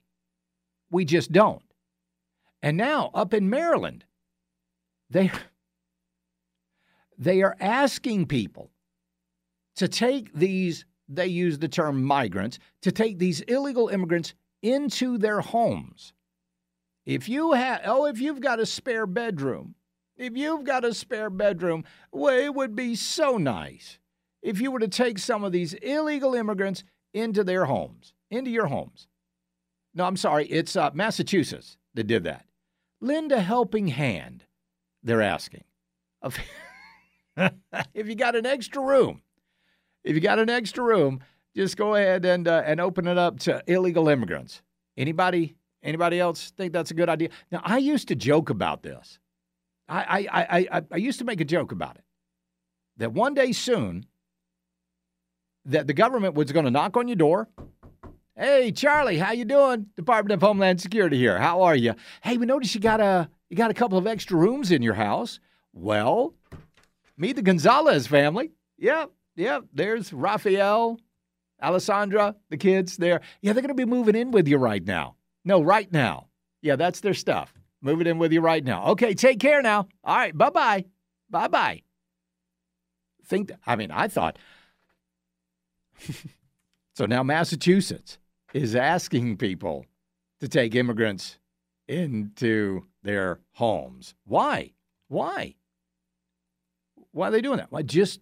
We 0.90 1.04
just 1.04 1.32
don't. 1.32 1.62
And 2.62 2.76
now 2.76 3.10
up 3.14 3.34
in 3.34 3.50
Maryland, 3.50 4.04
they, 5.10 5.30
they 7.18 7.42
are 7.42 7.56
asking 7.60 8.26
people 8.26 8.70
to 9.76 9.88
take 9.88 10.32
these, 10.32 10.84
they 11.08 11.26
use 11.26 11.58
the 11.58 11.68
term 11.68 12.02
migrants, 12.02 12.58
to 12.82 12.92
take 12.92 13.18
these 13.18 13.40
illegal 13.42 13.88
immigrants 13.88 14.34
into 14.62 15.18
their 15.18 15.40
homes. 15.40 16.12
If 17.06 17.28
you 17.28 17.52
have, 17.52 17.80
oh, 17.84 18.06
if 18.06 18.20
you've 18.20 18.40
got 18.40 18.60
a 18.60 18.66
spare 18.66 19.06
bedroom, 19.06 19.74
if 20.16 20.36
you've 20.36 20.64
got 20.64 20.84
a 20.84 20.92
spare 20.92 21.30
bedroom, 21.30 21.84
well, 22.12 22.38
it 22.38 22.54
would 22.54 22.76
be 22.76 22.94
so 22.94 23.36
nice 23.36 23.98
if 24.42 24.60
you 24.60 24.70
were 24.70 24.80
to 24.80 24.88
take 24.88 25.18
some 25.18 25.44
of 25.44 25.52
these 25.52 25.74
illegal 25.74 26.34
immigrants 26.34 26.84
into 27.14 27.42
their 27.42 27.64
homes, 27.64 28.12
into 28.30 28.50
your 28.50 28.66
homes. 28.66 29.08
No, 29.94 30.04
I'm 30.04 30.16
sorry, 30.16 30.46
it's 30.46 30.76
uh, 30.76 30.90
Massachusetts 30.94 31.76
that 31.94 32.06
did 32.06 32.24
that. 32.24 32.46
Lend 33.00 33.32
a 33.32 33.40
helping 33.40 33.88
hand 33.88 34.44
they're 35.02 35.22
asking. 35.22 35.64
if 37.36 38.08
you 38.08 38.14
got 38.14 38.36
an 38.36 38.46
extra 38.46 38.82
room, 38.82 39.22
if 40.04 40.14
you 40.14 40.20
got 40.20 40.38
an 40.38 40.50
extra 40.50 40.84
room, 40.84 41.20
just 41.56 41.76
go 41.76 41.94
ahead 41.94 42.24
and 42.24 42.46
uh, 42.46 42.62
and 42.64 42.80
open 42.80 43.06
it 43.06 43.18
up 43.18 43.40
to 43.40 43.62
illegal 43.66 44.08
immigrants. 44.08 44.62
Anybody 44.96 45.56
anybody 45.82 46.20
else 46.20 46.50
think 46.50 46.72
that's 46.72 46.90
a 46.90 46.94
good 46.94 47.08
idea? 47.08 47.30
Now 47.50 47.62
I 47.64 47.78
used 47.78 48.08
to 48.08 48.14
joke 48.14 48.50
about 48.50 48.82
this. 48.82 49.18
I, 49.88 50.28
I, 50.30 50.68
I, 50.70 50.82
I 50.92 50.96
used 50.98 51.18
to 51.18 51.24
make 51.24 51.40
a 51.40 51.44
joke 51.44 51.72
about 51.72 51.96
it 51.96 52.04
that 52.98 53.12
one 53.12 53.34
day 53.34 53.50
soon 53.50 54.06
that 55.64 55.88
the 55.88 55.92
government 55.92 56.34
was 56.34 56.52
going 56.52 56.64
to 56.64 56.70
knock 56.70 56.96
on 56.96 57.08
your 57.08 57.16
door. 57.16 57.48
Hey, 58.36 58.70
Charlie, 58.72 59.18
how 59.18 59.32
you 59.32 59.44
doing? 59.44 59.86
Department 59.96 60.32
of 60.32 60.40
Homeland 60.40 60.80
Security 60.80 61.18
here. 61.18 61.38
How 61.40 61.62
are 61.62 61.74
you? 61.74 61.94
Hey, 62.22 62.36
we 62.36 62.46
noticed 62.46 62.74
you 62.74 62.80
got 62.80 63.00
a 63.00 63.28
you 63.50 63.56
got 63.56 63.70
a 63.70 63.74
couple 63.74 63.98
of 63.98 64.06
extra 64.06 64.36
rooms 64.36 64.70
in 64.70 64.80
your 64.80 64.94
house. 64.94 65.40
Well, 65.72 66.34
meet 67.16 67.34
the 67.34 67.42
Gonzalez 67.42 68.06
family. 68.06 68.52
Yep, 68.78 69.10
yep. 69.36 69.64
There's 69.74 70.12
Raphael, 70.12 70.98
Alessandra, 71.60 72.36
the 72.48 72.56
kids 72.56 72.96
there. 72.96 73.20
Yeah, 73.42 73.52
they're 73.52 73.62
going 73.62 73.68
to 73.68 73.74
be 73.74 73.84
moving 73.84 74.14
in 74.14 74.30
with 74.30 74.48
you 74.48 74.56
right 74.56 74.84
now. 74.84 75.16
No, 75.44 75.60
right 75.60 75.90
now. 75.92 76.28
Yeah, 76.62 76.76
that's 76.76 77.00
their 77.00 77.14
stuff. 77.14 77.52
Moving 77.82 78.06
in 78.06 78.18
with 78.18 78.32
you 78.32 78.40
right 78.40 78.64
now. 78.64 78.86
Okay, 78.88 79.14
take 79.14 79.40
care 79.40 79.62
now. 79.62 79.88
All 80.04 80.16
right, 80.16 80.36
bye 80.36 80.50
bye. 80.50 80.84
Bye 81.28 81.48
bye. 81.48 81.82
Think, 83.26 83.52
I 83.66 83.76
mean, 83.76 83.90
I 83.90 84.08
thought. 84.08 84.38
so 86.94 87.06
now 87.06 87.22
Massachusetts 87.22 88.18
is 88.52 88.74
asking 88.76 89.38
people 89.38 89.86
to 90.40 90.48
take 90.48 90.74
immigrants 90.74 91.38
into 91.88 92.84
their 93.02 93.40
homes. 93.52 94.14
Why? 94.24 94.72
Why? 95.08 95.56
Why 97.12 97.28
are 97.28 97.30
they 97.30 97.40
doing 97.40 97.58
that? 97.58 97.72
Why 97.72 97.82
just 97.82 98.20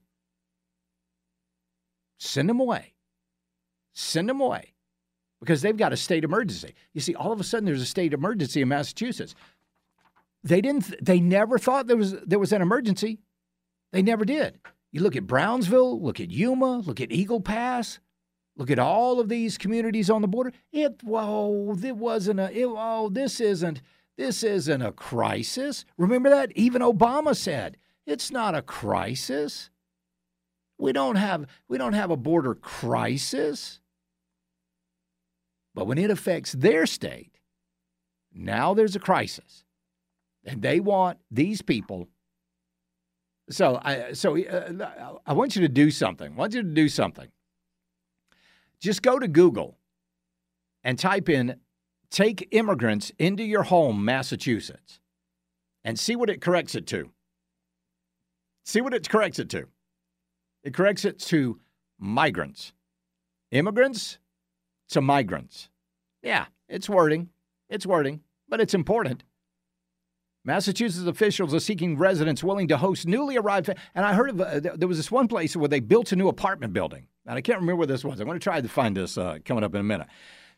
send 2.19 2.49
them 2.49 2.61
away? 2.61 2.95
Send 3.93 4.29
them 4.29 4.41
away 4.41 4.75
because 5.41 5.63
they've 5.63 5.77
got 5.77 5.93
a 5.93 5.97
state 5.97 6.25
emergency. 6.25 6.75
You 6.93 7.01
see, 7.01 7.15
all 7.15 7.33
of 7.33 7.41
a 7.41 7.45
sudden 7.45 7.67
there's 7.67 7.83
a 7.83 7.87
state 7.87 8.13
emergency 8.13 8.63
in 8.63 8.69
Massachusetts. 8.69 9.35
They 10.45 10.61
didn't. 10.61 10.95
They 11.05 11.21
never 11.21 11.59
thought 11.59 11.87
there 11.87 11.97
was 11.97 12.13
there 12.21 12.39
was 12.39 12.53
an 12.53 12.63
emergency. 12.63 13.19
They 13.93 14.03
never 14.03 14.25
did. 14.25 14.61
You 14.93 15.03
look 15.03 15.17
at 15.17 15.27
Brownsville, 15.27 16.01
look 16.01 16.21
at 16.21 16.31
Yuma, 16.31 16.79
look 16.79 17.01
at 17.01 17.13
Eagle 17.13 17.41
Pass, 17.41 17.99
look 18.57 18.71
at 18.71 18.79
all 18.79 19.21
of 19.21 19.29
these 19.29 19.59
communities 19.59 20.09
on 20.09 20.23
the 20.23 20.29
border. 20.29 20.53
It 20.73 21.03
whoa, 21.03 21.77
it 21.83 21.97
wasn't 21.97 22.41
a. 22.41 22.57
It, 22.57 22.67
oh, 22.67 23.11
this 23.11 23.41
isn't. 23.41 23.83
This 24.19 24.43
isn't 24.43 24.83
a 24.83 24.91
crisis. 24.91 25.85
Remember 25.97 26.29
that 26.29 26.51
even 26.57 26.83
Obama 26.83 27.37
said 27.37 27.77
it's 28.05 28.33
not 28.33 28.57
a 28.57 28.63
crisis. 28.63 29.71
We 30.77 30.93
don't 30.93 31.15
have 31.15 31.47
we 31.69 31.79
don't 31.79 31.93
have 31.93 32.11
a 32.11 32.17
border 32.17 32.57
crisis. 32.57 33.79
But 35.73 35.87
when 35.87 35.99
it 35.99 36.11
affects 36.11 36.51
their 36.51 36.85
state, 36.85 37.39
now 38.35 38.75
there's 38.75 38.97
a 38.97 39.01
crisis. 39.01 39.65
And 40.45 40.63
they 40.63 40.81
want 40.81 41.19
these 41.31 41.63
people. 41.63 42.09
So 43.51 43.79
I 43.81 44.15
so 44.15 44.37
uh, 44.37 45.19
I 45.25 45.33
want 45.33 45.55
you 45.55 45.63
to 45.63 45.69
do 45.69 45.93
something. 45.93 46.33
I 46.33 46.37
want 46.37 46.55
you 46.55 46.63
to 46.63 46.69
do 46.69 46.89
something. 46.89 47.29
Just 48.81 49.03
go 49.03 49.21
to 49.21 49.29
Google 49.29 49.79
and 50.83 50.99
type 50.99 51.29
in 51.29 51.61
take 52.11 52.49
immigrants 52.51 53.13
into 53.19 53.43
your 53.43 53.65
home, 53.65 54.05
Massachusetts, 54.05 55.01
and 55.85 55.99
see 55.99 56.17
what 56.17 56.31
it 56.31 56.41
corrects 56.41 56.75
it 56.75 56.87
to. 56.89 57.11
See 58.65 58.81
what 58.81 58.95
it 58.95 59.09
corrects 59.09 59.39
it 59.39 59.49
to. 59.51 59.67
It 60.63 60.75
corrects 60.75 61.05
it 61.05 61.19
to 61.21 61.61
migrants. 61.99 62.73
Immigrants 63.51 64.19
to 64.91 65.01
migrants. 65.01 65.71
Yeah, 66.23 66.47
it's 66.69 66.89
wording. 66.89 67.31
It's 67.69 67.87
wording, 67.87 68.21
but 68.49 68.61
it's 68.61 68.75
important. 68.75 69.25
Massachusetts 70.45 71.07
officials 71.07 71.53
are 71.53 71.61
seeking 71.61 71.99
residents 71.99 72.43
willing 72.43 72.69
to 72.69 72.79
host 72.79 73.07
newly 73.07 73.37
arrived. 73.37 73.69
And 73.95 74.07
I 74.07 74.15
heard 74.15 74.31
of 74.31 74.41
uh, 74.41 74.61
there 74.77 74.89
was 74.89 74.97
this 74.97 75.11
one 75.11 75.29
place 75.29 75.55
where 75.55 75.69
they 75.69 75.81
built 75.81 76.13
a 76.13 76.17
new 76.17 76.29
apartment 76.29 76.73
building, 76.73 77.07
and 77.27 77.37
I 77.37 77.41
can't 77.41 77.61
remember 77.61 77.77
where 77.77 77.87
this 77.87 78.05
was. 78.05 78.21
I'm 78.21 78.27
going 78.27 78.39
to 78.39 78.43
try 78.43 78.61
to 78.61 78.69
find 78.69 78.97
this 78.97 79.19
uh, 79.19 79.39
coming 79.45 79.65
up 79.65 79.75
in 79.75 79.81
a 79.81 79.85
minute. 79.85 80.07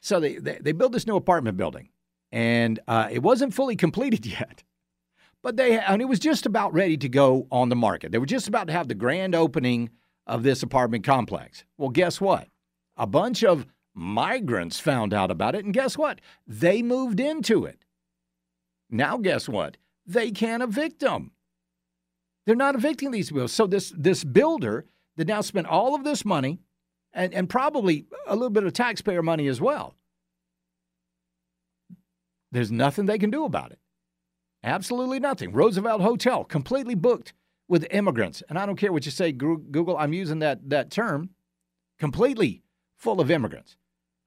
So 0.01 0.21
they, 0.21 0.37
they, 0.37 0.59
they 0.61 0.73
built 0.73 0.93
this 0.93 1.07
new 1.07 1.17
apartment 1.17 1.57
building, 1.57 1.91
and 2.33 2.81
uh, 2.89 3.09
it 3.11 3.23
wasn't 3.23 3.55
fully 3.55 3.77
completed 3.85 4.27
yet, 4.27 4.63
but 5.43 5.57
they 5.57 5.79
and 5.79 6.03
it 6.03 6.07
was 6.07 6.19
just 6.19 6.47
about 6.47 6.73
ready 6.73 6.97
to 6.97 7.09
go 7.09 7.47
on 7.51 7.69
the 7.69 7.77
market. 7.77 8.13
They 8.13 8.19
were 8.19 8.27
just 8.27 8.49
about 8.49 8.67
to 8.69 8.73
have 8.73 8.89
the 8.89 8.95
grand 8.95 9.35
opening 9.35 9.91
of 10.27 10.43
this 10.43 10.63
apartment 10.63 11.05
complex. 11.05 11.65
Well, 11.77 11.91
guess 11.91 12.21
what? 12.21 12.49
A 12.97 13.07
bunch 13.07 13.43
of 13.43 13.67
Migrants 13.95 14.79
found 14.79 15.13
out 15.13 15.31
about 15.31 15.55
it, 15.55 15.65
and 15.65 15.75
guess 15.75 15.99
what? 15.99 16.21
They 16.47 16.83
moved 16.83 17.21
into 17.21 17.65
it. 17.65 17.85
Now, 18.89 19.17
guess 19.19 19.49
what? 19.49 19.77
They 20.07 20.31
can't 20.31 20.63
evict 20.63 21.01
them. 21.01 21.33
They're 22.47 22.57
not 22.57 22.75
evicting 22.75 23.11
these 23.11 23.31
people. 23.31 23.49
So 23.49 23.67
this 23.67 23.93
this 23.97 24.25
builder 24.25 24.87
that 25.17 25.29
now 25.29 25.41
spent 25.41 25.67
all 25.67 25.95
of 25.95 26.05
this 26.05 26.25
money 26.25 26.61
and, 27.13 27.35
and 27.35 27.49
probably 27.49 28.07
a 28.27 28.35
little 28.35 28.51
bit 28.51 28.65
of 28.65 28.73
taxpayer 28.73 29.23
money 29.23 29.47
as 29.47 29.61
well. 29.61 29.95
There's 32.53 32.73
nothing 32.73 33.07
they 33.07 33.19
can 33.19 33.31
do 33.31 33.45
about 33.45 33.73
it. 33.73 33.79
Absolutely 34.63 35.21
nothing. 35.21 35.53
Roosevelt 35.53 36.03
Hotel 36.03 36.45
completely 36.45 36.95
booked 36.95 37.33
with 37.69 37.87
immigrants. 37.91 38.43
And 38.49 38.59
I 38.59 38.67
don't 38.67 38.77
care 38.77 38.93
what 38.93 39.07
you 39.07 39.13
say, 39.13 39.33
Google, 39.33 39.97
I'm 39.97 40.13
using 40.13 40.41
that, 40.41 40.69
that 40.71 40.91
term, 40.91 41.31
completely 41.99 42.63
full 42.97 43.21
of 43.21 43.31
immigrants 43.31 43.77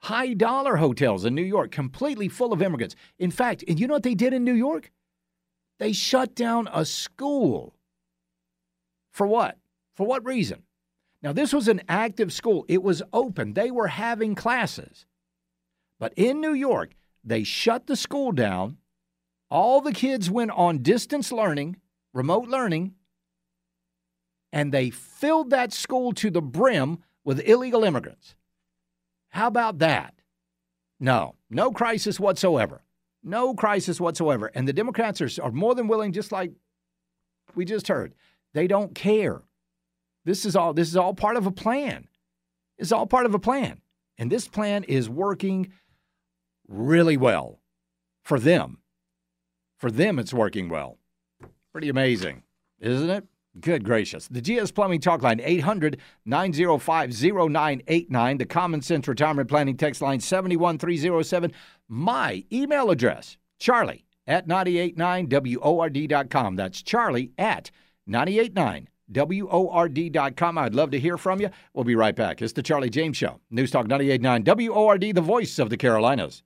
high 0.04 0.34
dollar 0.34 0.76
hotels 0.76 1.24
in 1.24 1.34
New 1.34 1.43
York, 1.43 1.72
completely 1.72 2.28
full 2.28 2.52
of 2.52 2.62
immigrants. 2.62 2.96
In 3.19 3.32
fact, 3.32 3.63
and 3.67 3.80
you 3.80 3.88
know 3.88 3.93
what 3.93 4.04
they 4.04 4.15
did 4.15 4.34
in 4.34 4.43
New 4.43 4.54
York? 4.54 4.91
They 5.80 5.93
shut 5.93 6.36
down 6.36 6.69
a 6.74 6.86
school. 6.86 7.74
For 9.12 9.26
what? 9.26 9.58
For 9.96 10.06
what 10.06 10.26
reason? 10.26 10.63
Now, 11.23 11.31
this 11.31 11.53
was 11.53 11.69
an 11.69 11.81
active 11.88 12.33
school, 12.33 12.65
it 12.67 12.83
was 12.83 13.01
open, 13.13 13.53
they 13.53 13.71
were 13.71 13.88
having 13.88 14.36
classes. 14.36 15.05
But 15.99 16.13
in 16.17 16.41
New 16.41 16.53
York, 16.53 16.91
they 17.23 17.43
shut 17.43 17.88
the 17.88 17.95
school 17.95 18.33
down. 18.33 18.77
All 19.49 19.79
the 19.79 19.93
kids 19.93 20.29
went 20.29 20.51
on 20.51 20.79
distance 20.79 21.31
learning, 21.31 21.77
remote 22.13 22.49
learning, 22.49 22.95
and 24.51 24.73
they 24.73 24.89
filled 24.89 25.49
that 25.51 25.71
school 25.71 26.12
to 26.13 26.29
the 26.29 26.41
brim 26.41 26.99
with 27.23 27.39
illegal 27.47 27.86
immigrants. 27.86 28.36
How 29.29 29.47
about 29.47 29.79
that? 29.79 30.13
No, 30.99 31.36
no 31.49 31.71
crisis 31.71 32.19
whatsoever. 32.19 32.83
No 33.23 33.55
crisis 33.55 33.99
whatsoever. 33.99 34.51
And 34.53 34.67
the 34.67 34.73
Democrats 34.73 35.21
are, 35.21 35.29
are 35.41 35.51
more 35.51 35.73
than 35.73 35.88
willing, 35.88 36.12
just 36.12 36.31
like 36.31 36.51
we 37.55 37.63
just 37.63 37.88
heard. 37.88 38.13
They 38.53 38.67
don't 38.67 38.93
care. 38.93 39.41
This 40.25 40.45
is 40.45 40.55
all 40.55 40.73
this 40.73 40.88
is 40.88 40.95
all 40.95 41.13
part 41.13 41.38
of 41.38 41.45
a 41.45 41.51
plan. 41.51 42.07
It's 42.77 42.91
all 42.91 43.05
part 43.05 43.25
of 43.25 43.33
a 43.33 43.39
plan. 43.39 43.81
And 44.17 44.31
this 44.31 44.47
plan 44.47 44.83
is 44.83 45.09
working 45.09 45.71
really 46.67 47.17
well 47.17 47.59
for 48.23 48.39
them. 48.39 48.79
For 49.77 49.91
them, 49.91 50.19
it's 50.19 50.33
working 50.33 50.69
well. 50.69 50.97
Pretty 51.71 51.89
amazing, 51.89 52.43
isn't 52.79 53.09
it? 53.09 53.25
Good 53.59 53.83
gracious. 53.83 54.27
The 54.27 54.41
GS 54.41 54.71
Plumbing 54.71 55.01
Talk 55.01 55.21
Line, 55.21 55.39
800 55.43 55.99
905 56.25 57.12
0989. 57.12 58.38
The 58.38 58.45
Common 58.45 58.81
Sense 58.81 59.07
Retirement 59.07 59.49
Planning 59.49 59.77
Text 59.77 60.01
Line, 60.01 60.19
71307. 60.19 61.51
My 61.88 62.43
email 62.51 62.89
address, 62.89 63.38
charlie 63.59 64.05
at 64.25 64.47
989WORD.com. 64.47 66.55
That's 66.55 66.81
charlie 66.81 67.31
at 67.38 67.69
989WORD.com. 69.11 70.57
I'd 70.57 70.75
love 70.75 70.91
to 70.91 70.99
hear 70.99 71.17
from 71.17 71.41
you. 71.41 71.49
We'll 71.73 71.83
be 71.83 71.95
right 71.95 72.15
back. 72.15 72.41
It's 72.41 72.53
the 72.53 72.63
Charlie 72.63 72.89
James 72.89 73.17
Show. 73.17 73.39
News 73.49 73.71
Talk 73.71 73.87
989 73.87 74.69
WORD, 74.69 75.15
the 75.15 75.21
voice 75.21 75.59
of 75.59 75.69
the 75.69 75.77
Carolinas. 75.77 76.43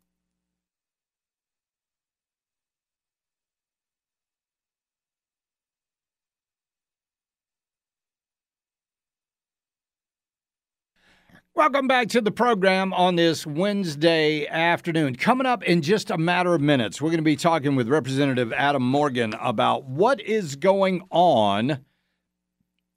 Welcome 11.58 11.88
back 11.88 12.10
to 12.10 12.22
the 12.22 12.30
program 12.30 12.94
on 12.94 13.16
this 13.16 13.44
Wednesday 13.44 14.46
afternoon. 14.46 15.16
Coming 15.16 15.48
up 15.48 15.64
in 15.64 15.82
just 15.82 16.12
a 16.12 16.18
matter 16.20 16.54
of 16.54 16.62
minutes, 16.62 17.02
we're 17.02 17.10
going 17.10 17.18
to 17.18 17.24
be 17.24 17.36
talking 17.36 17.76
with 17.76 17.90
Representative 17.90 18.54
Adam 18.54 18.84
Morgan 18.84 19.34
about 19.42 19.86
what 19.86 20.22
is 20.22 20.56
going 20.56 21.02
on 21.10 21.84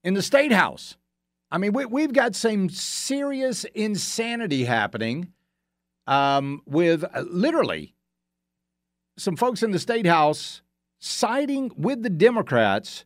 in 0.04 0.14
the 0.14 0.22
State 0.22 0.52
House. 0.52 0.96
I 1.50 1.58
mean, 1.58 1.72
we, 1.72 2.02
have 2.02 2.12
got 2.12 2.34
some 2.36 2.68
serious 2.68 3.64
insanity 3.74 4.64
happening 4.64 5.32
um, 6.06 6.62
with 6.64 7.04
uh, 7.04 7.24
literally 7.28 7.94
some 9.18 9.36
folks 9.36 9.62
in 9.62 9.72
the 9.72 9.78
State 9.78 10.06
House 10.06 10.62
siding 10.98 11.72
with 11.76 12.02
the 12.02 12.10
Democrats 12.10 13.04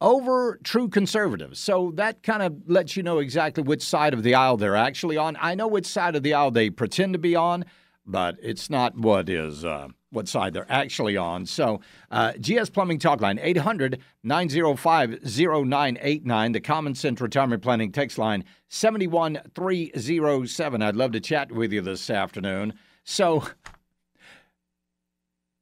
over 0.00 0.58
true 0.64 0.88
conservatives. 0.88 1.60
So 1.60 1.92
that 1.94 2.22
kind 2.22 2.42
of 2.42 2.54
lets 2.66 2.96
you 2.96 3.02
know 3.02 3.20
exactly 3.20 3.62
which 3.62 3.82
side 3.82 4.12
of 4.12 4.22
the 4.22 4.34
aisle 4.34 4.56
they're 4.56 4.76
actually 4.76 5.16
on. 5.16 5.36
I 5.40 5.54
know 5.54 5.68
which 5.68 5.86
side 5.86 6.16
of 6.16 6.22
the 6.22 6.34
aisle 6.34 6.50
they 6.50 6.70
pretend 6.70 7.12
to 7.12 7.18
be 7.18 7.36
on, 7.36 7.64
but 8.04 8.36
it's 8.42 8.68
not 8.68 8.98
what 8.98 9.28
is 9.28 9.64
uh, 9.64 9.88
what 10.14 10.28
side 10.28 10.54
they're 10.54 10.70
actually 10.70 11.16
on. 11.16 11.46
So, 11.46 11.80
uh, 12.10 12.32
GS 12.40 12.70
Plumbing 12.70 12.98
Talk 12.98 13.20
Line, 13.20 13.38
800 13.40 14.00
905 14.22 15.22
0989. 15.22 16.52
The 16.52 16.60
Common 16.60 16.94
Sense 16.94 17.20
Retirement 17.20 17.62
Planning 17.62 17.92
text 17.92 18.18
line, 18.18 18.44
71307. 18.68 20.82
I'd 20.82 20.96
love 20.96 21.12
to 21.12 21.20
chat 21.20 21.52
with 21.52 21.72
you 21.72 21.80
this 21.80 22.10
afternoon. 22.10 22.74
So, 23.04 23.44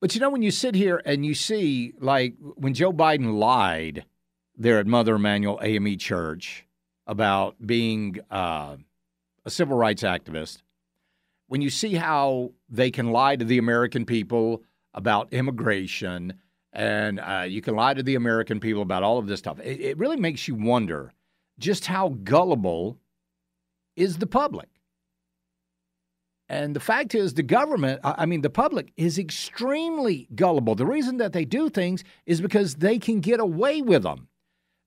but 0.01 0.15
you 0.15 0.21
know, 0.21 0.31
when 0.31 0.43
you 0.43 0.51
sit 0.51 0.75
here 0.75 1.01
and 1.05 1.25
you 1.25 1.35
see, 1.35 1.93
like, 1.99 2.35
when 2.41 2.75
Joe 2.75 2.93
Biden 2.93 3.39
lied 3.39 4.05
there 4.57 4.79
at 4.79 4.87
Mother 4.87 5.17
Emanuel 5.17 5.61
AME 5.63 5.99
Church 5.99 6.67
about 7.07 7.57
being 7.65 8.19
uh, 8.31 8.77
a 9.45 9.51
civil 9.51 9.77
rights 9.77 10.03
activist, 10.03 10.63
when 11.53 11.61
you 11.61 11.69
see 11.69 11.93
how 11.93 12.51
they 12.71 12.91
can 12.91 13.11
lie 13.11 13.37
to 13.37 13.45
the 13.45 13.59
American 13.59 14.07
people 14.07 14.63
about 14.95 15.31
immigration 15.35 16.33
and 16.73 17.21
uh, 17.21 17.45
you 17.47 17.61
can 17.61 17.77
lie 17.77 17.93
to 17.93 18.03
the 18.03 18.15
American 18.15 18.59
people 18.59 18.81
about 18.81 19.03
all 19.03 19.19
of 19.19 19.27
this 19.27 19.41
stuff, 19.41 19.61
it, 19.61 19.79
it 19.79 19.99
really 19.99 20.17
makes 20.17 20.49
you 20.49 20.55
wonder 20.55 21.13
just 21.59 21.85
how 21.85 22.09
gullible 22.25 22.97
is 23.97 24.17
the 24.17 24.27
public. 24.27 24.71
And 26.49 26.75
the 26.75 26.81
fact 26.81 27.15
is, 27.15 27.35
the 27.35 27.43
government, 27.43 28.01
I 28.03 28.25
mean, 28.25 28.41
the 28.41 28.49
public 28.49 28.91
is 28.97 29.19
extremely 29.19 30.29
gullible. 30.35 30.75
The 30.75 30.87
reason 30.87 31.19
that 31.19 31.35
they 31.35 31.45
do 31.45 31.69
things 31.69 32.03
is 32.25 32.41
because 32.41 32.77
they 32.77 32.99
can 32.99 33.21
get 33.21 33.41
away 33.41 33.83
with 33.83 34.05
them. 34.05 34.29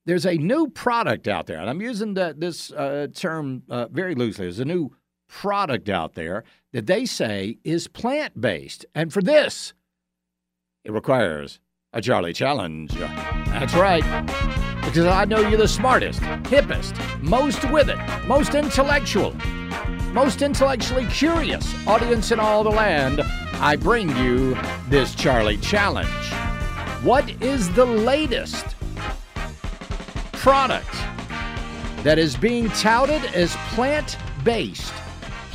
There's 0.08 0.26
a 0.26 0.34
new 0.34 0.70
product 0.70 1.28
out 1.28 1.46
there, 1.46 1.60
and 1.60 1.70
I'm 1.70 1.82
using 1.82 2.16
the, 2.16 2.34
this 2.36 2.72
uh, 2.72 3.06
term 3.14 3.62
uh, 3.70 3.88
very 3.90 4.16
loosely. 4.16 4.46
There's 4.46 4.60
a 4.60 4.66
new 4.66 4.96
product 5.28 5.90
out 5.90 6.14
there 6.14 6.44
that 6.74 6.88
they 6.88 7.06
say 7.06 7.58
is 7.64 7.88
plant 7.88 8.40
based. 8.40 8.86
And 8.94 9.12
for 9.12 9.22
this, 9.22 9.74
it 10.84 10.92
requires 10.92 11.60
a 11.94 12.02
Charlie 12.02 12.34
challenge. 12.34 12.92
That's 12.94 13.74
right. 13.74 14.04
Because 14.84 15.06
I 15.06 15.26
know 15.26 15.40
you're 15.40 15.58
the 15.58 15.68
smartest, 15.68 16.20
hippest, 16.44 16.94
most 17.22 17.70
with 17.72 17.90
it, 17.90 17.98
most 18.28 18.54
intellectual, 18.54 19.34
most 20.14 20.42
intellectually 20.42 21.06
curious 21.08 21.74
audience 21.88 22.32
in 22.32 22.40
all 22.40 22.64
the 22.64 22.70
land. 22.70 23.22
I 23.56 23.78
bring 23.78 24.16
you 24.18 24.56
this 24.90 25.16
Charlie 25.16 25.58
challenge. 25.58 26.08
What 27.04 27.30
is 27.42 27.72
the 27.74 27.86
latest 27.86 28.66
product 30.34 30.94
that 32.04 32.20
is 32.20 32.36
being 32.36 32.70
touted 32.70 33.24
as 33.34 33.56
plant 33.74 34.18
based? 34.44 34.94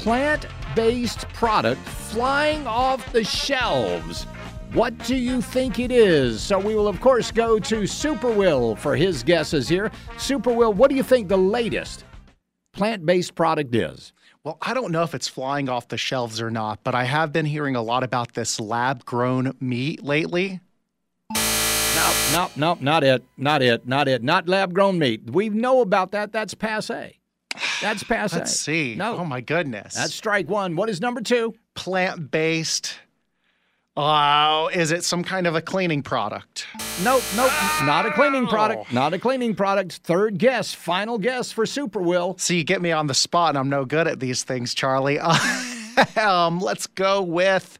Plant 0.00 0.46
based 0.74 1.28
product 1.34 1.80
flying 1.86 2.66
off 2.66 3.12
the 3.12 3.22
shelves. 3.22 4.24
What 4.72 4.96
do 5.04 5.14
you 5.14 5.42
think 5.42 5.78
it 5.78 5.92
is? 5.92 6.40
So 6.40 6.58
we 6.58 6.74
will, 6.74 6.88
of 6.88 7.02
course, 7.02 7.30
go 7.30 7.58
to 7.58 7.86
Super 7.86 8.30
Will 8.30 8.76
for 8.76 8.96
his 8.96 9.22
guesses 9.22 9.68
here. 9.68 9.90
Super 10.16 10.52
Will, 10.52 10.72
what 10.72 10.88
do 10.88 10.96
you 10.96 11.02
think 11.02 11.28
the 11.28 11.36
latest 11.36 12.04
plant 12.72 13.04
based 13.04 13.34
product 13.34 13.74
is? 13.74 14.14
Well, 14.42 14.56
I 14.62 14.72
don't 14.72 14.90
know 14.90 15.02
if 15.02 15.14
it's 15.14 15.28
flying 15.28 15.68
off 15.68 15.88
the 15.88 15.98
shelves 15.98 16.40
or 16.40 16.50
not, 16.50 16.82
but 16.82 16.94
I 16.94 17.04
have 17.04 17.30
been 17.30 17.44
hearing 17.44 17.76
a 17.76 17.82
lot 17.82 18.02
about 18.02 18.32
this 18.32 18.58
lab 18.58 19.04
grown 19.04 19.54
meat 19.60 20.02
lately. 20.02 20.60
No, 21.34 22.14
no, 22.32 22.50
no, 22.56 22.78
not 22.80 23.04
it. 23.04 23.22
Not 23.36 23.60
it. 23.60 23.86
Not 23.86 24.08
it. 24.08 24.22
Not 24.22 24.48
lab 24.48 24.72
grown 24.72 24.98
meat. 24.98 25.28
We 25.30 25.50
know 25.50 25.82
about 25.82 26.12
that. 26.12 26.32
That's 26.32 26.54
passe. 26.54 27.19
That's 27.82 28.02
passe. 28.02 28.36
Let's 28.36 28.58
see. 28.58 28.94
No. 28.94 29.18
Oh 29.18 29.24
my 29.24 29.40
goodness. 29.40 29.94
That's 29.94 30.14
strike 30.14 30.48
one. 30.48 30.76
What 30.76 30.88
is 30.88 31.00
number 31.00 31.20
two? 31.20 31.54
Plant 31.74 32.30
based. 32.30 32.98
Oh, 33.96 34.70
is 34.72 34.92
it 34.92 35.02
some 35.02 35.24
kind 35.24 35.46
of 35.46 35.56
a 35.56 35.60
cleaning 35.60 36.02
product? 36.02 36.66
Nope, 37.02 37.22
nope, 37.36 37.50
not 37.82 38.06
a 38.06 38.12
cleaning 38.12 38.46
product. 38.46 38.92
Not 38.92 39.12
a 39.14 39.18
cleaning 39.18 39.54
product. 39.54 39.94
Third 40.04 40.38
guess, 40.38 40.72
final 40.72 41.18
guess 41.18 41.50
for 41.50 41.66
Super 41.66 42.00
Will. 42.00 42.36
See, 42.38 42.58
you 42.58 42.64
get 42.64 42.80
me 42.80 42.92
on 42.92 43.08
the 43.08 43.14
spot, 43.14 43.50
and 43.50 43.58
I'm 43.58 43.68
no 43.68 43.84
good 43.84 44.06
at 44.06 44.20
these 44.20 44.44
things, 44.44 44.74
Charlie. 44.74 45.18
um, 46.16 46.60
let's 46.60 46.86
go 46.86 47.20
with 47.20 47.78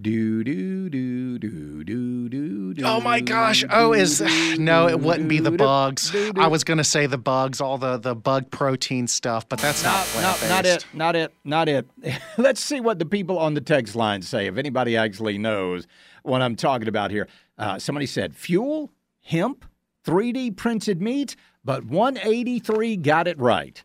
Do 0.00 0.42
do 0.44 0.88
do 0.88 1.38
do 1.38 1.84
do 1.84 2.28
do 2.28 2.74
do. 2.74 2.82
Oh 2.84 3.00
my 3.00 3.20
gosh! 3.20 3.64
Oh, 3.68 3.92
is 3.92 4.20
no, 4.58 4.88
it 4.88 5.00
wouldn't 5.00 5.28
be 5.28 5.40
the 5.40 5.50
bugs. 5.50 6.14
I 6.36 6.46
was 6.46 6.64
gonna 6.64 6.84
say 6.84 7.06
the 7.06 7.18
bugs, 7.18 7.60
all 7.60 7.76
the 7.76 7.98
the 7.98 8.14
bug 8.14 8.50
protein 8.50 9.06
stuff, 9.08 9.48
but 9.48 9.58
that's 9.58 9.82
not 9.84 10.06
no, 10.14 10.20
no, 10.22 10.48
not 10.48 10.64
it, 10.64 10.86
not 10.94 11.16
it, 11.16 11.34
not 11.44 11.68
it. 11.68 11.86
Let's 12.38 12.62
see 12.62 12.80
what 12.80 12.98
the 12.98 13.04
people 13.04 13.38
on 13.38 13.54
the 13.54 13.60
text 13.60 13.94
line 13.94 14.22
say. 14.22 14.46
If 14.46 14.56
anybody 14.56 14.96
actually 14.96 15.36
knows 15.36 15.86
what 16.22 16.40
I'm 16.40 16.56
talking 16.56 16.88
about 16.88 17.10
here, 17.10 17.28
uh, 17.58 17.78
somebody 17.78 18.06
said 18.06 18.34
fuel, 18.34 18.90
hemp, 19.22 19.66
3D 20.06 20.56
printed 20.56 21.02
meat, 21.02 21.36
but 21.62 21.84
183 21.84 22.96
got 22.96 23.28
it 23.28 23.38
right. 23.38 23.82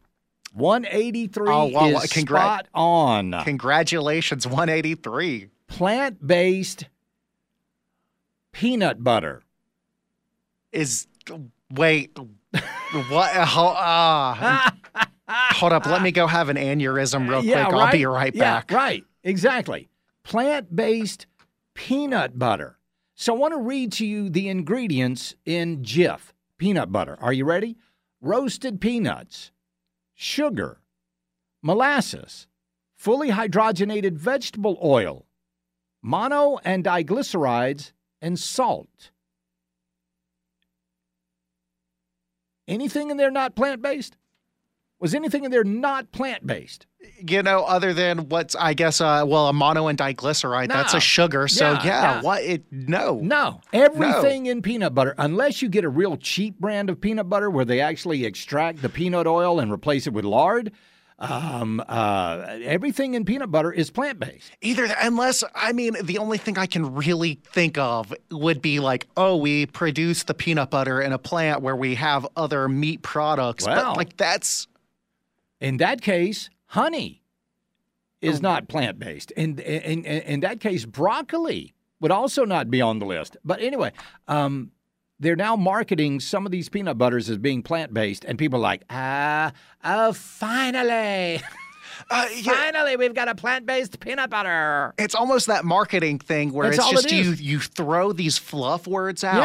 183 0.54 1.50
oh, 1.50 1.66
well, 1.68 1.98
is 1.98 2.10
congr- 2.10 2.28
spot 2.28 2.68
on. 2.74 3.34
Congratulations, 3.44 4.48
183 4.48 5.50
plant 5.68 6.26
based 6.26 6.86
peanut 8.52 9.04
butter. 9.04 9.44
Is 10.72 11.08
wait 11.72 12.18
what? 13.10 13.32
Uh, 13.36 14.70
hold 15.28 15.74
up, 15.74 15.86
let 15.86 16.02
me 16.02 16.12
go 16.12 16.28
have 16.28 16.50
an 16.50 16.58
aneurysm 16.58 17.30
real 17.30 17.42
quick. 17.42 17.56
Right? 17.56 17.74
I'll 17.74 17.92
be 17.92 18.06
right 18.06 18.36
back. 18.36 18.72
Yeah, 18.72 18.78
right, 18.78 19.04
exactly. 19.24 19.90
Plant 20.24 20.76
based 20.76 21.28
peanut 21.74 22.38
butter. 22.38 22.78
So 23.16 23.34
I 23.34 23.38
want 23.38 23.54
to 23.54 23.60
read 23.60 23.92
to 23.94 24.06
you 24.06 24.30
the 24.30 24.50
ingredients 24.50 25.36
in 25.46 25.84
Jif 25.84 26.34
peanut 26.58 26.92
butter. 26.92 27.18
Are 27.22 27.34
you 27.34 27.46
ready? 27.46 27.78
Roasted 28.22 28.82
peanuts, 28.82 29.52
sugar, 30.14 30.80
molasses, 31.62 32.48
fully 32.96 33.30
hydrogenated 33.30 34.14
vegetable 34.14 34.80
oil, 34.84 35.25
mono 36.06 36.60
and 36.64 36.86
diglycerides, 36.86 37.92
and 38.22 38.40
salt. 38.40 39.12
Anything 42.68 43.10
in 43.10 43.18
there 43.18 43.32
not 43.32 43.56
plant 43.56 43.82
based? 43.82 44.16
Was 45.00 45.14
anything 45.14 45.44
in 45.44 45.52
there 45.52 45.64
not 45.64 46.12
plant 46.12 46.48
based? 46.48 46.86
You 47.28 47.44
know, 47.44 47.64
other 47.64 47.94
than 47.94 48.30
what's 48.30 48.56
I 48.56 48.74
guess 48.74 49.02
uh 49.02 49.24
well 49.28 49.48
a 49.48 49.54
mono 49.54 49.88
and 49.88 49.98
diglyceride, 49.98 50.70
no. 50.70 50.76
that's 50.76 50.94
a 50.94 51.00
sugar. 51.00 51.48
So 51.48 51.74
yeah, 51.74 51.84
yeah, 51.84 52.02
yeah. 52.02 52.22
what 52.22 52.44
it 52.44 52.64
no. 52.72 53.20
No. 53.22 53.62
Everything 53.74 54.44
no. 54.44 54.52
in 54.52 54.62
peanut 54.62 54.96
butter, 54.96 55.14
unless 55.18 55.62
you 55.62 55.70
get 55.70 55.84
a 55.84 55.90
real 55.90 56.18
cheap 56.18 56.60
brand 56.60 56.90
of 56.90 57.02
peanut 57.02 57.30
butter 57.30 57.50
where 57.50 57.66
they 57.66 57.82
actually 57.82 58.26
extract 58.26 58.82
the 58.82 58.90
peanut 58.90 59.28
oil 59.28 59.60
and 59.60 59.72
replace 59.72 60.08
it 60.08 60.14
with 60.14 60.26
lard, 60.26 60.72
um, 61.18 61.82
uh, 61.88 62.46
everything 62.64 63.14
in 63.14 63.24
peanut 63.24 63.50
butter 63.50 63.72
is 63.72 63.90
plant 63.90 64.20
based. 64.20 64.52
Either, 64.62 64.88
unless, 65.02 65.44
I 65.54 65.72
mean, 65.72 65.96
the 66.04 66.18
only 66.18 66.38
thing 66.38 66.58
I 66.58 66.66
can 66.66 66.94
really 66.94 67.40
think 67.46 67.78
of 67.78 68.14
would 68.32 68.62
be 68.62 68.80
like, 68.80 69.08
oh, 69.16 69.38
we 69.38 69.66
produce 69.66 70.24
the 70.24 70.34
peanut 70.34 70.70
butter 70.70 71.02
in 71.02 71.14
a 71.14 71.18
plant 71.18 71.62
where 71.62 71.76
we 71.76 71.96
have 71.96 72.28
other 72.36 72.68
meat 72.68 73.02
products. 73.02 73.66
Well, 73.66 73.92
but 73.92 73.98
like 73.98 74.18
that's. 74.18 74.68
In 75.62 75.78
that 75.78 76.02
case, 76.02 76.50
honey 76.66 77.24
is 78.22 78.40
oh. 78.40 78.42
not 78.42 78.68
plant 78.68 79.00
based. 79.00 79.32
In, 79.32 79.58
in, 79.60 80.04
in, 80.04 80.22
in 80.24 80.40
that 80.42 80.60
case, 80.60 80.86
broccoli 80.86 81.74
would 82.02 82.12
also 82.12 82.44
not 82.44 82.70
be 82.70 82.82
on 82.82 83.00
the 83.00 83.06
list. 83.06 83.38
But 83.46 83.62
anyway, 83.62 83.94
um, 84.28 84.72
they're 85.20 85.36
now 85.36 85.56
marketing 85.56 86.20
some 86.20 86.46
of 86.46 86.52
these 86.52 86.70
peanut 86.70 86.98
butters 86.98 87.30
as 87.30 87.38
being 87.38 87.62
plant 87.62 87.94
based, 87.94 88.26
and 88.26 88.38
people 88.38 88.60
are 88.60 88.64
like, 88.64 88.84
ah, 88.90 89.52
oh, 89.84 90.14
finally. 90.14 91.42
Uh, 92.10 92.28
yeah. 92.36 92.54
Finally, 92.72 92.98
we've 92.98 93.14
got 93.14 93.30
a 93.30 93.36
plant-based 93.36 94.02
peanut 94.02 94.30
butter. 94.30 94.94
It's 94.98 95.16
almost 95.16 95.48
that 95.48 95.64
marketing 95.64 96.20
thing 96.20 96.52
where 96.52 96.70
That's 96.70 96.80
it's 96.80 96.92
just 96.92 97.06
it 97.06 97.14
you 97.14 97.32
you 97.32 97.60
throw 97.60 98.12
these 98.12 98.38
fluff 98.38 98.86
words 98.86 99.24
out, 99.24 99.38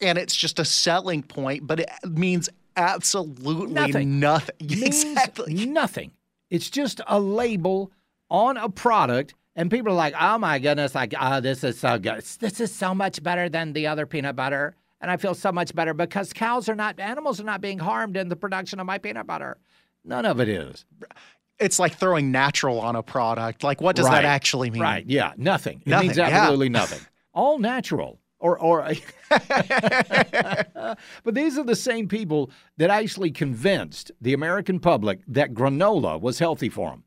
yeah. 0.00 0.08
and 0.08 0.16
it's 0.16 0.34
just 0.34 0.58
a 0.58 0.64
selling 0.64 1.22
point, 1.22 1.66
but 1.66 1.80
it 1.80 1.90
means 2.06 2.48
absolutely 2.76 3.66
nothing. 3.66 4.18
Nothing. 4.18 4.56
Exactly. 4.82 5.66
Nothing. 5.66 6.12
It's 6.50 6.70
just 6.70 7.02
a 7.06 7.20
label 7.20 7.92
on 8.30 8.56
a 8.56 8.70
product 8.70 9.34
and 9.58 9.70
people 9.70 9.92
are 9.92 9.96
like, 9.96 10.14
"Oh 10.18 10.38
my 10.38 10.60
goodness! 10.60 10.94
Like, 10.94 11.14
oh, 11.20 11.40
this 11.40 11.64
is 11.64 11.78
so 11.78 11.98
good. 11.98 12.22
This 12.38 12.60
is 12.60 12.72
so 12.72 12.94
much 12.94 13.22
better 13.22 13.48
than 13.48 13.72
the 13.72 13.88
other 13.88 14.06
peanut 14.06 14.36
butter." 14.36 14.74
And 15.00 15.10
I 15.10 15.16
feel 15.16 15.34
so 15.34 15.52
much 15.52 15.74
better 15.74 15.94
because 15.94 16.32
cows 16.32 16.68
are 16.68 16.74
not, 16.74 16.98
animals 16.98 17.40
are 17.40 17.44
not 17.44 17.60
being 17.60 17.78
harmed 17.78 18.16
in 18.16 18.28
the 18.28 18.36
production 18.36 18.80
of 18.80 18.86
my 18.86 18.98
peanut 18.98 19.26
butter. 19.26 19.58
None 20.04 20.26
of 20.26 20.40
it 20.40 20.48
is. 20.48 20.84
It's 21.58 21.78
like 21.78 21.96
throwing 21.96 22.30
natural 22.30 22.80
on 22.80 22.96
a 22.96 23.02
product. 23.02 23.62
Like, 23.62 23.80
what 23.80 23.96
does 23.96 24.06
right. 24.06 24.22
that 24.22 24.24
actually 24.24 24.70
mean? 24.70 24.82
Right. 24.82 25.04
Yeah. 25.06 25.32
Nothing. 25.36 25.82
It 25.84 25.90
nothing. 25.90 26.08
means 26.08 26.18
absolutely 26.18 26.66
yeah. 26.66 26.72
nothing. 26.72 27.00
All 27.34 27.58
natural. 27.58 28.20
or 28.40 28.58
or 28.58 28.82
but 29.28 31.34
these 31.34 31.58
are 31.58 31.64
the 31.64 31.76
same 31.76 32.08
people 32.08 32.50
that 32.76 32.90
actually 32.90 33.30
convinced 33.30 34.10
the 34.20 34.32
American 34.32 34.80
public 34.80 35.20
that 35.26 35.54
granola 35.54 36.20
was 36.20 36.38
healthy 36.38 36.68
for 36.68 36.90
them. 36.90 37.04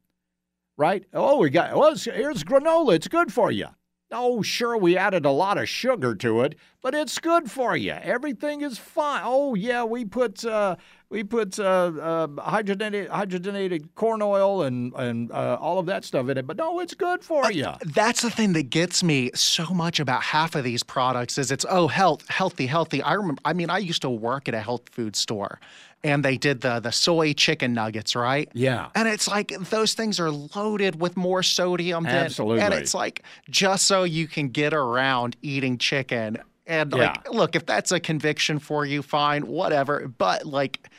Right? 0.77 1.05
Oh, 1.13 1.37
we 1.37 1.49
got 1.49 1.75
well, 1.75 1.95
here's 1.95 2.43
granola. 2.43 2.95
It's 2.95 3.07
good 3.07 3.33
for 3.33 3.51
you. 3.51 3.67
Oh, 4.11 4.41
sure, 4.41 4.77
we 4.77 4.97
added 4.97 5.25
a 5.25 5.31
lot 5.31 5.57
of 5.57 5.69
sugar 5.69 6.15
to 6.15 6.41
it, 6.41 6.55
but 6.81 6.95
it's 6.95 7.19
good 7.19 7.49
for 7.49 7.77
you. 7.77 7.91
Everything 7.91 8.61
is 8.61 8.77
fine. 8.77 9.21
Oh, 9.23 9.55
yeah, 9.55 9.83
we 9.83 10.05
put 10.05 10.43
uh, 10.43 10.75
we 11.09 11.23
put 11.23 11.59
uh, 11.59 11.63
uh, 11.63 12.27
hydrogenated, 12.27 13.09
hydrogenated 13.09 13.89
corn 13.95 14.21
oil 14.21 14.63
and 14.63 14.93
and 14.95 15.31
uh, 15.31 15.57
all 15.59 15.77
of 15.77 15.85
that 15.87 16.03
stuff 16.03 16.29
in 16.29 16.37
it, 16.37 16.47
but 16.47 16.57
no, 16.57 16.79
it's 16.79 16.93
good 16.93 17.23
for 17.23 17.51
you. 17.51 17.67
That's 17.85 18.21
the 18.21 18.31
thing 18.31 18.53
that 18.53 18.69
gets 18.69 19.03
me 19.03 19.31
so 19.35 19.65
much 19.67 19.99
about 19.99 20.23
half 20.23 20.55
of 20.55 20.63
these 20.63 20.83
products 20.83 21.37
is 21.37 21.51
it's 21.51 21.65
oh 21.69 21.87
health, 21.87 22.27
healthy, 22.29 22.65
healthy. 22.65 23.01
I 23.01 23.13
remember. 23.13 23.41
I 23.45 23.53
mean, 23.53 23.69
I 23.69 23.77
used 23.77 24.01
to 24.01 24.09
work 24.09 24.47
at 24.47 24.53
a 24.53 24.61
health 24.61 24.89
food 24.91 25.15
store, 25.15 25.59
and 26.03 26.25
they 26.25 26.37
did 26.37 26.61
the 26.61 26.79
the 26.79 26.91
soy 26.91 27.33
chicken 27.33 27.73
nuggets, 27.73 28.15
right? 28.15 28.49
Yeah. 28.53 28.89
And 28.95 29.07
it's 29.07 29.27
like 29.27 29.49
those 29.69 29.93
things 29.93 30.19
are 30.19 30.31
loaded 30.31 30.99
with 30.99 31.15
more 31.15 31.43
sodium 31.43 32.05
than 32.05 32.25
Absolutely. 32.25 32.61
and 32.61 32.73
it's 32.73 32.93
like 32.93 33.23
just 33.49 33.85
so 33.85 34.03
you 34.03 34.27
can 34.27 34.49
get 34.49 34.73
around 34.73 35.35
eating 35.41 35.77
chicken. 35.77 36.37
And 36.67 36.93
like 36.93 37.31
look, 37.31 37.55
if 37.55 37.65
that's 37.65 37.91
a 37.91 37.99
conviction 37.99 38.59
for 38.59 38.85
you, 38.85 39.01
fine, 39.01 39.47
whatever. 39.47 40.07
But 40.07 40.45
like 40.45 40.89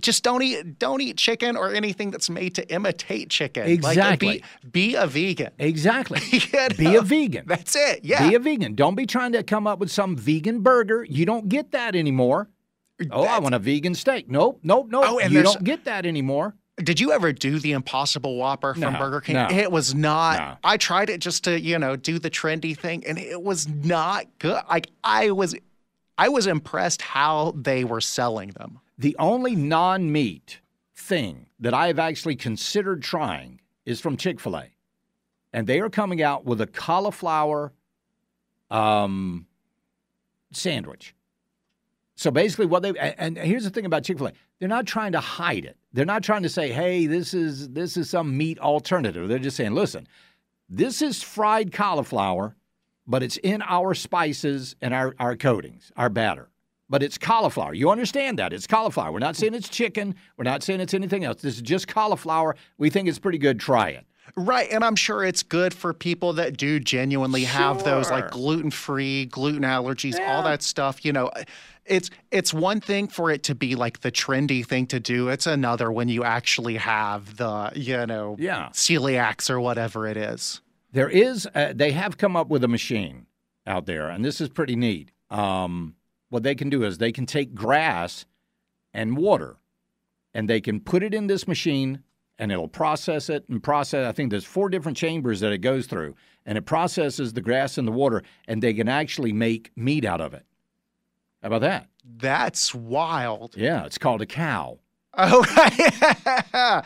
just 0.00 0.22
don't 0.22 0.42
eat 0.42 0.78
don't 0.78 1.00
eat 1.00 1.16
chicken 1.16 1.56
or 1.56 1.72
anything 1.72 2.10
that's 2.10 2.30
made 2.30 2.54
to 2.54 2.72
imitate 2.72 3.30
chicken. 3.30 3.64
Like, 3.64 3.96
Exactly. 3.96 4.44
be, 4.62 4.68
be 4.70 4.94
a 4.94 5.06
vegan. 5.06 5.50
Exactly. 5.58 6.20
You 6.30 6.68
Be 6.76 6.96
a 6.96 7.02
vegan. 7.02 7.44
That's 7.46 7.74
it. 7.74 8.04
Yeah. 8.04 8.28
Be 8.28 8.34
a 8.34 8.38
vegan. 8.38 8.74
Don't 8.74 8.94
be 8.94 9.06
trying 9.06 9.32
to 9.32 9.42
come 9.42 9.66
up 9.66 9.78
with 9.78 9.90
some 9.90 10.16
vegan 10.16 10.60
burger. 10.60 11.04
You 11.08 11.24
don't 11.24 11.48
get 11.48 11.72
that 11.72 11.96
anymore. 11.96 12.50
Uh, 13.00 13.06
oh, 13.12 13.24
I 13.24 13.38
want 13.38 13.54
a 13.54 13.58
vegan 13.58 13.94
steak. 13.94 14.30
Nope, 14.30 14.60
nope, 14.62 14.86
nope. 14.90 15.04
Oh, 15.06 15.18
and 15.18 15.32
you 15.32 15.42
don't 15.42 15.64
get 15.64 15.84
that 15.84 16.06
anymore. 16.06 16.54
Did 16.76 16.98
you 16.98 17.12
ever 17.12 17.32
do 17.32 17.60
the 17.60 17.72
Impossible 17.72 18.36
Whopper 18.36 18.74
from 18.74 18.92
No, 18.94 18.98
Burger 18.98 19.20
King? 19.20 19.36
no. 19.36 19.48
It 19.50 19.70
was 19.70 19.94
not. 19.94 20.38
No. 20.38 20.56
I 20.64 20.76
tried 20.76 21.08
it 21.08 21.20
just 21.20 21.44
to, 21.44 21.60
you 21.60 21.78
know, 21.78 21.94
do 21.94 22.18
the 22.18 22.30
trendy 22.30 22.76
thing, 22.76 23.06
and 23.06 23.16
it 23.16 23.40
was 23.40 23.68
not 23.68 24.26
good. 24.40 24.60
Like 24.68 24.88
I 25.04 25.30
was, 25.30 25.54
I 26.18 26.28
was 26.28 26.46
impressed 26.48 27.00
how 27.02 27.52
they 27.56 27.84
were 27.84 28.00
selling 28.00 28.50
them. 28.50 28.80
The 28.98 29.14
only 29.18 29.54
non 29.54 30.10
meat 30.10 30.60
thing 30.96 31.46
that 31.60 31.74
I 31.74 31.86
have 31.88 31.98
actually 31.98 32.36
considered 32.36 33.02
trying 33.02 33.60
is 33.86 34.00
from 34.00 34.16
Chick 34.16 34.40
fil 34.40 34.56
A. 34.56 34.70
And 35.52 35.68
they 35.68 35.78
are 35.78 35.90
coming 35.90 36.20
out 36.22 36.44
with 36.44 36.60
a 36.60 36.66
cauliflower 36.66 37.72
um, 38.70 39.46
sandwich. 40.50 41.14
So 42.16 42.30
basically, 42.30 42.66
what 42.66 42.82
they 42.82 42.96
and 42.96 43.36
here's 43.36 43.64
the 43.64 43.70
thing 43.70 43.86
about 43.86 44.04
Chick 44.04 44.18
Fil 44.18 44.28
A: 44.28 44.32
they're 44.58 44.68
not 44.68 44.86
trying 44.86 45.12
to 45.12 45.20
hide 45.20 45.64
it. 45.64 45.76
They're 45.92 46.04
not 46.04 46.22
trying 46.22 46.42
to 46.44 46.48
say, 46.48 46.70
"Hey, 46.70 47.06
this 47.06 47.34
is 47.34 47.70
this 47.70 47.96
is 47.96 48.08
some 48.08 48.36
meat 48.36 48.58
alternative." 48.60 49.28
They're 49.28 49.38
just 49.38 49.56
saying, 49.56 49.74
"Listen, 49.74 50.06
this 50.68 51.02
is 51.02 51.22
fried 51.22 51.72
cauliflower, 51.72 52.54
but 53.06 53.22
it's 53.22 53.36
in 53.38 53.62
our 53.62 53.94
spices 53.94 54.76
and 54.80 54.94
our 54.94 55.14
our 55.18 55.36
coatings, 55.36 55.90
our 55.96 56.08
batter. 56.08 56.50
But 56.88 57.02
it's 57.02 57.18
cauliflower. 57.18 57.74
You 57.74 57.90
understand 57.90 58.38
that? 58.38 58.52
It's 58.52 58.66
cauliflower. 58.66 59.10
We're 59.10 59.18
not 59.18 59.36
saying 59.36 59.54
it's 59.54 59.68
chicken. 59.68 60.14
We're 60.36 60.44
not 60.44 60.62
saying 60.62 60.80
it's 60.80 60.94
anything 60.94 61.24
else. 61.24 61.40
This 61.40 61.56
is 61.56 61.62
just 61.62 61.88
cauliflower. 61.88 62.54
We 62.78 62.90
think 62.90 63.08
it's 63.08 63.18
pretty 63.18 63.38
good. 63.38 63.58
Try 63.58 63.88
it." 63.88 64.06
Right, 64.36 64.68
and 64.70 64.82
I'm 64.84 64.96
sure 64.96 65.24
it's 65.24 65.42
good 65.42 65.72
for 65.72 65.92
people 65.92 66.32
that 66.34 66.56
do 66.56 66.80
genuinely 66.80 67.44
have 67.44 67.84
those 67.84 68.10
like 68.10 68.30
gluten 68.30 68.70
free, 68.70 69.26
gluten 69.26 69.62
allergies, 69.62 70.18
all 70.26 70.42
that 70.42 70.62
stuff. 70.62 71.04
You 71.04 71.12
know, 71.12 71.30
it's 71.84 72.10
it's 72.30 72.52
one 72.52 72.80
thing 72.80 73.06
for 73.08 73.30
it 73.30 73.42
to 73.44 73.54
be 73.54 73.74
like 73.76 74.00
the 74.00 74.10
trendy 74.10 74.66
thing 74.66 74.86
to 74.88 74.98
do. 74.98 75.28
It's 75.28 75.46
another 75.46 75.92
when 75.92 76.08
you 76.08 76.24
actually 76.24 76.76
have 76.76 77.36
the 77.36 77.72
you 77.76 78.06
know 78.06 78.36
Yeah. 78.38 78.70
celiacs 78.72 79.50
or 79.50 79.60
whatever 79.60 80.06
it 80.06 80.16
is. 80.16 80.60
There 80.92 81.08
is, 81.08 81.48
uh, 81.54 81.72
they 81.74 81.90
have 81.90 82.18
come 82.18 82.36
up 82.36 82.48
with 82.48 82.62
a 82.62 82.68
machine 82.68 83.26
out 83.66 83.86
there, 83.86 84.08
and 84.08 84.24
this 84.24 84.40
is 84.40 84.48
pretty 84.48 84.76
neat. 84.76 85.10
Um, 85.28 85.96
what 86.28 86.44
they 86.44 86.54
can 86.54 86.70
do 86.70 86.84
is 86.84 86.98
they 86.98 87.10
can 87.12 87.26
take 87.26 87.54
grass 87.54 88.26
and 88.92 89.16
water, 89.16 89.56
and 90.32 90.48
they 90.48 90.60
can 90.60 90.80
put 90.80 91.02
it 91.02 91.12
in 91.12 91.26
this 91.26 91.48
machine, 91.48 92.04
and 92.38 92.50
it'll 92.52 92.68
process 92.68 93.28
it 93.30 93.48
and 93.48 93.62
process. 93.62 94.06
I 94.06 94.12
think 94.12 94.30
there's 94.30 94.44
four 94.44 94.68
different 94.68 94.96
chambers 94.98 95.40
that 95.40 95.52
it 95.52 95.58
goes 95.58 95.86
through, 95.86 96.14
and 96.46 96.58
it 96.58 96.62
processes 96.62 97.32
the 97.32 97.40
grass 97.40 97.78
and 97.78 97.86
the 97.86 97.92
water, 97.92 98.22
and 98.48 98.62
they 98.62 98.74
can 98.74 98.88
actually 98.88 99.32
make 99.32 99.70
meat 99.76 100.04
out 100.04 100.20
of 100.20 100.34
it. 100.34 100.44
How 101.42 101.48
about 101.48 101.60
that? 101.62 101.88
That's 102.18 102.74
wild. 102.74 103.54
Yeah, 103.56 103.84
it's 103.86 103.98
called 103.98 104.22
a 104.22 104.26
cow. 104.26 104.78
Oh, 105.16 105.44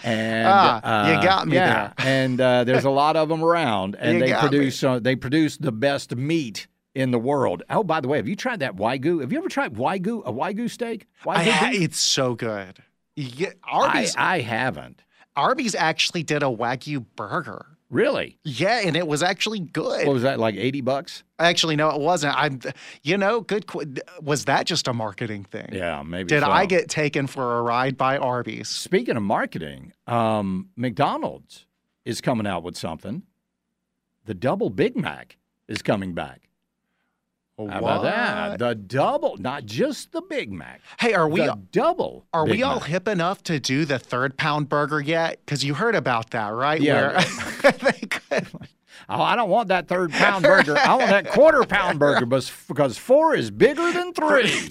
And 0.04 0.46
Ah, 0.46 1.08
you 1.08 1.14
uh, 1.16 1.22
got 1.22 1.48
me 1.48 1.54
yeah, 1.56 1.92
there. 1.96 2.06
and 2.06 2.40
uh, 2.40 2.64
there's 2.64 2.84
a 2.84 2.90
lot 2.90 3.16
of 3.16 3.28
them 3.28 3.42
around, 3.42 3.96
and 4.00 4.18
You 4.18 4.26
they 4.26 4.32
produce 4.34 4.82
uh, 4.84 4.98
they 4.98 5.16
produce 5.16 5.56
the 5.56 5.72
best 5.72 6.14
meat 6.14 6.66
in 6.94 7.10
the 7.10 7.18
world. 7.18 7.62
Oh, 7.70 7.82
by 7.82 8.00
the 8.00 8.08
way, 8.08 8.18
have 8.18 8.28
you 8.28 8.36
tried 8.36 8.60
that 8.60 8.76
wagyu? 8.76 9.20
Have 9.20 9.32
you 9.32 9.38
ever 9.38 9.48
tried 9.48 9.74
wagyu? 9.74 10.22
A 10.26 10.32
wagyu 10.32 10.68
steak? 10.68 11.06
Wagyu 11.24 11.62
I 11.62 11.72
it's 11.74 11.98
so 11.98 12.34
good. 12.34 12.78
I, 13.16 13.52
Arby's 13.64 14.14
I 14.16 14.40
haven't 14.40 15.02
Arby's 15.38 15.74
actually 15.74 16.22
did 16.22 16.42
a 16.42 16.46
wagyu 16.46 17.04
burger. 17.16 17.66
really. 17.90 18.38
Yeah, 18.44 18.80
and 18.84 18.96
it 18.96 19.06
was 19.06 19.22
actually 19.22 19.60
good. 19.60 20.06
What 20.06 20.12
was 20.12 20.22
that 20.22 20.38
like? 20.38 20.56
Eighty 20.56 20.80
bucks? 20.82 21.22
Actually, 21.38 21.76
no, 21.76 21.88
it 21.90 22.00
wasn't. 22.00 22.36
I'm, 22.36 22.60
you 23.02 23.16
know, 23.16 23.40
good. 23.40 23.66
qu- 23.66 23.94
Was 24.20 24.44
that 24.46 24.66
just 24.66 24.88
a 24.88 24.92
marketing 24.92 25.44
thing? 25.44 25.68
Yeah, 25.72 26.02
maybe. 26.02 26.28
Did 26.28 26.42
so. 26.42 26.50
I 26.50 26.66
get 26.66 26.88
taken 26.90 27.26
for 27.26 27.58
a 27.58 27.62
ride 27.62 27.96
by 27.96 28.18
Arby's? 28.18 28.68
Speaking 28.68 29.16
of 29.16 29.22
marketing, 29.22 29.92
um, 30.06 30.68
McDonald's 30.76 31.66
is 32.04 32.20
coming 32.20 32.46
out 32.46 32.62
with 32.62 32.76
something. 32.76 33.22
The 34.26 34.34
double 34.34 34.68
Big 34.68 34.96
Mac 34.96 35.36
is 35.68 35.80
coming 35.80 36.12
back. 36.12 36.47
How 37.58 37.78
about 37.78 38.02
that? 38.02 38.58
The 38.60 38.74
double, 38.74 39.36
not 39.38 39.66
just 39.66 40.12
the 40.12 40.22
Big 40.22 40.52
Mac. 40.52 40.80
Hey, 41.00 41.14
are 41.14 41.28
we 41.28 41.40
the 41.40 41.58
double? 41.72 42.26
are 42.32 42.44
Big 42.44 42.56
we 42.56 42.62
all 42.62 42.78
Mac. 42.78 42.88
hip 42.88 43.08
enough 43.08 43.42
to 43.44 43.58
do 43.58 43.84
the 43.84 43.98
third 43.98 44.36
pound 44.36 44.68
burger 44.68 45.00
yet? 45.00 45.40
Because 45.44 45.64
you 45.64 45.74
heard 45.74 45.96
about 45.96 46.30
that, 46.30 46.50
right? 46.50 46.80
Yeah. 46.80 47.20
Where 47.60 47.72
Oh, 49.10 49.22
I 49.22 49.36
don't 49.36 49.48
want 49.48 49.68
that 49.68 49.88
third 49.88 50.10
pound 50.10 50.44
burger. 50.44 50.76
I 50.76 50.94
want 50.94 51.08
that 51.08 51.28
quarter 51.30 51.64
pound 51.64 51.98
burger, 51.98 52.26
because 52.26 52.98
four 52.98 53.34
is 53.34 53.50
bigger 53.50 53.90
than 53.90 54.12
three. 54.12 54.68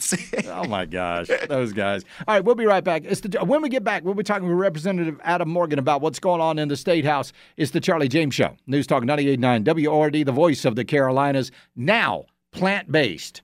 oh 0.47 0.65
my 0.65 0.85
gosh, 0.85 1.27
those 1.47 1.73
guys! 1.73 2.03
All 2.27 2.35
right, 2.35 2.43
we'll 2.43 2.53
be 2.53 2.65
right 2.65 2.83
back. 2.83 3.03
It's 3.05 3.21
the 3.21 3.43
when 3.43 3.63
we 3.63 3.69
get 3.69 3.83
back, 3.83 4.03
we'll 4.03 4.13
be 4.13 4.23
talking 4.23 4.47
with 4.47 4.57
Representative 4.57 5.19
Adam 5.23 5.49
Morgan 5.49 5.79
about 5.79 6.01
what's 6.01 6.19
going 6.19 6.39
on 6.41 6.59
in 6.59 6.67
the 6.67 6.77
state 6.77 7.03
house. 7.05 7.33
It's 7.55 7.71
the 7.71 7.79
Charlie 7.79 8.09
James 8.09 8.35
Show, 8.35 8.55
News 8.67 8.85
Talk 8.85 9.03
98.9 9.03 9.87
WORD, 9.87 10.25
the 10.25 10.31
voice 10.31 10.65
of 10.65 10.75
the 10.75 10.85
Carolinas, 10.85 11.51
now 11.75 12.25
plant 12.51 12.91
based. 12.91 13.41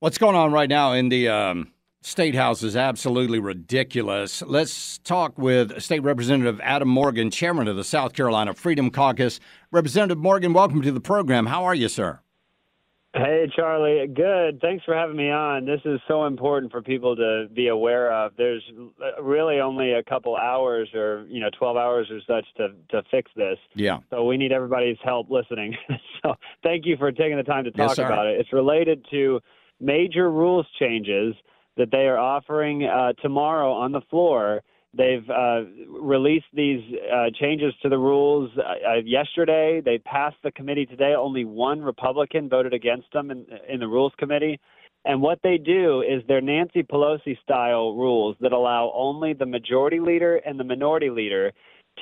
What's 0.00 0.18
going 0.18 0.36
on 0.36 0.52
right 0.52 0.68
now 0.68 0.92
in 0.92 1.08
the 1.08 1.30
um, 1.30 1.72
state 2.02 2.34
house 2.34 2.62
is 2.62 2.76
absolutely 2.76 3.38
ridiculous. 3.38 4.42
Let's 4.42 4.98
talk 4.98 5.38
with 5.38 5.80
State 5.80 6.02
Representative 6.02 6.60
Adam 6.62 6.88
Morgan, 6.88 7.30
chairman 7.30 7.68
of 7.68 7.76
the 7.76 7.84
South 7.84 8.12
Carolina 8.12 8.52
Freedom 8.52 8.90
Caucus. 8.90 9.40
Representative 9.72 10.18
Morgan, 10.18 10.52
welcome 10.52 10.82
to 10.82 10.92
the 10.92 11.00
program. 11.00 11.46
How 11.46 11.64
are 11.64 11.74
you, 11.74 11.88
sir? 11.88 12.20
Hey, 13.14 13.48
Charlie. 13.54 14.08
Good. 14.08 14.60
Thanks 14.60 14.84
for 14.84 14.92
having 14.92 15.14
me 15.14 15.30
on. 15.30 15.64
This 15.64 15.80
is 15.84 16.00
so 16.08 16.26
important 16.26 16.72
for 16.72 16.82
people 16.82 17.14
to 17.14 17.46
be 17.54 17.68
aware 17.68 18.12
of. 18.12 18.32
There's 18.36 18.62
uh, 19.00 19.22
really 19.22 19.60
only 19.60 19.92
a 19.92 20.02
couple 20.02 20.36
hours 20.36 20.88
or, 20.94 21.24
you 21.28 21.38
know, 21.38 21.48
12 21.56 21.76
hours 21.76 22.10
or 22.10 22.18
such 22.26 22.44
to, 22.56 22.70
to 22.90 23.04
fix 23.12 23.30
this. 23.36 23.56
Yeah. 23.76 23.98
So 24.10 24.24
we 24.24 24.36
need 24.36 24.50
everybody's 24.50 24.96
help 25.04 25.30
listening. 25.30 25.76
so 26.22 26.34
thank 26.64 26.86
you 26.86 26.96
for 26.96 27.12
taking 27.12 27.36
the 27.36 27.44
time 27.44 27.62
to 27.64 27.70
talk 27.70 27.94
sir. 27.94 28.04
about 28.04 28.26
it. 28.26 28.40
It's 28.40 28.52
related 28.52 29.06
to 29.12 29.38
major 29.80 30.28
rules 30.32 30.66
changes 30.80 31.36
that 31.76 31.92
they 31.92 32.08
are 32.08 32.18
offering 32.18 32.82
uh, 32.82 33.12
tomorrow 33.22 33.72
on 33.72 33.92
the 33.92 34.00
floor. 34.10 34.62
They've 34.96 35.28
uh, 35.28 35.62
released 35.88 36.46
these 36.52 36.80
uh, 37.12 37.26
changes 37.40 37.74
to 37.82 37.88
the 37.88 37.98
rules 37.98 38.50
uh, 38.56 38.62
uh, 38.62 38.94
yesterday. 39.04 39.80
They 39.84 39.98
passed 39.98 40.36
the 40.44 40.52
committee 40.52 40.86
today. 40.86 41.14
Only 41.18 41.44
one 41.44 41.82
Republican 41.82 42.48
voted 42.48 42.72
against 42.72 43.12
them 43.12 43.30
in, 43.30 43.44
in 43.68 43.80
the 43.80 43.88
Rules 43.88 44.12
Committee. 44.18 44.60
And 45.04 45.20
what 45.20 45.38
they 45.42 45.58
do 45.58 46.02
is 46.02 46.22
they're 46.26 46.40
Nancy 46.40 46.82
Pelosi 46.82 47.38
style 47.42 47.94
rules 47.94 48.36
that 48.40 48.52
allow 48.52 48.92
only 48.94 49.34
the 49.34 49.46
majority 49.46 50.00
leader 50.00 50.36
and 50.46 50.58
the 50.58 50.64
minority 50.64 51.10
leader 51.10 51.52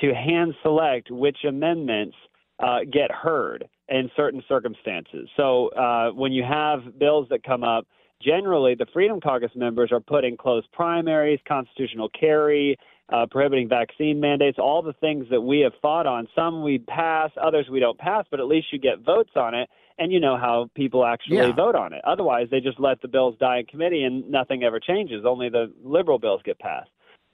to 0.01 0.13
hand 0.13 0.53
select 0.61 1.11
which 1.11 1.37
amendments 1.47 2.15
uh, 2.59 2.79
get 2.91 3.11
heard 3.11 3.67
in 3.89 4.09
certain 4.15 4.41
circumstances. 4.47 5.27
So 5.35 5.69
uh, 5.69 6.11
when 6.11 6.31
you 6.31 6.43
have 6.43 6.97
bills 6.97 7.27
that 7.29 7.43
come 7.43 7.63
up, 7.63 7.85
generally 8.23 8.75
the 8.75 8.85
Freedom 8.93 9.19
Caucus 9.19 9.51
members 9.55 9.91
are 9.91 9.99
putting 9.99 10.37
closed 10.37 10.71
primaries, 10.71 11.39
constitutional 11.47 12.09
carry, 12.09 12.77
uh, 13.09 13.25
prohibiting 13.29 13.67
vaccine 13.67 14.19
mandates, 14.19 14.57
all 14.57 14.81
the 14.81 14.93
things 14.93 15.25
that 15.29 15.41
we 15.41 15.59
have 15.59 15.73
fought 15.81 16.07
on. 16.07 16.27
Some 16.33 16.63
we 16.63 16.79
pass, 16.79 17.29
others 17.41 17.67
we 17.69 17.79
don't 17.79 17.97
pass, 17.97 18.25
but 18.31 18.39
at 18.39 18.47
least 18.47 18.67
you 18.71 18.79
get 18.79 18.99
votes 18.99 19.31
on 19.35 19.53
it, 19.53 19.69
and 19.99 20.11
you 20.11 20.19
know 20.19 20.37
how 20.37 20.69
people 20.73 21.05
actually 21.05 21.37
Yeah. 21.37 21.51
vote 21.51 21.75
on 21.75 21.93
it. 21.93 22.01
Otherwise, 22.05 22.49
they 22.49 22.59
just 22.59 22.79
let 22.79 23.01
the 23.01 23.07
bills 23.07 23.35
die 23.37 23.59
in 23.59 23.65
committee 23.65 24.03
and 24.03 24.29
nothing 24.29 24.63
ever 24.63 24.79
changes. 24.79 25.25
Only 25.25 25.49
the 25.49 25.71
liberal 25.83 26.17
bills 26.17 26.41
get 26.43 26.57
passed. 26.59 26.89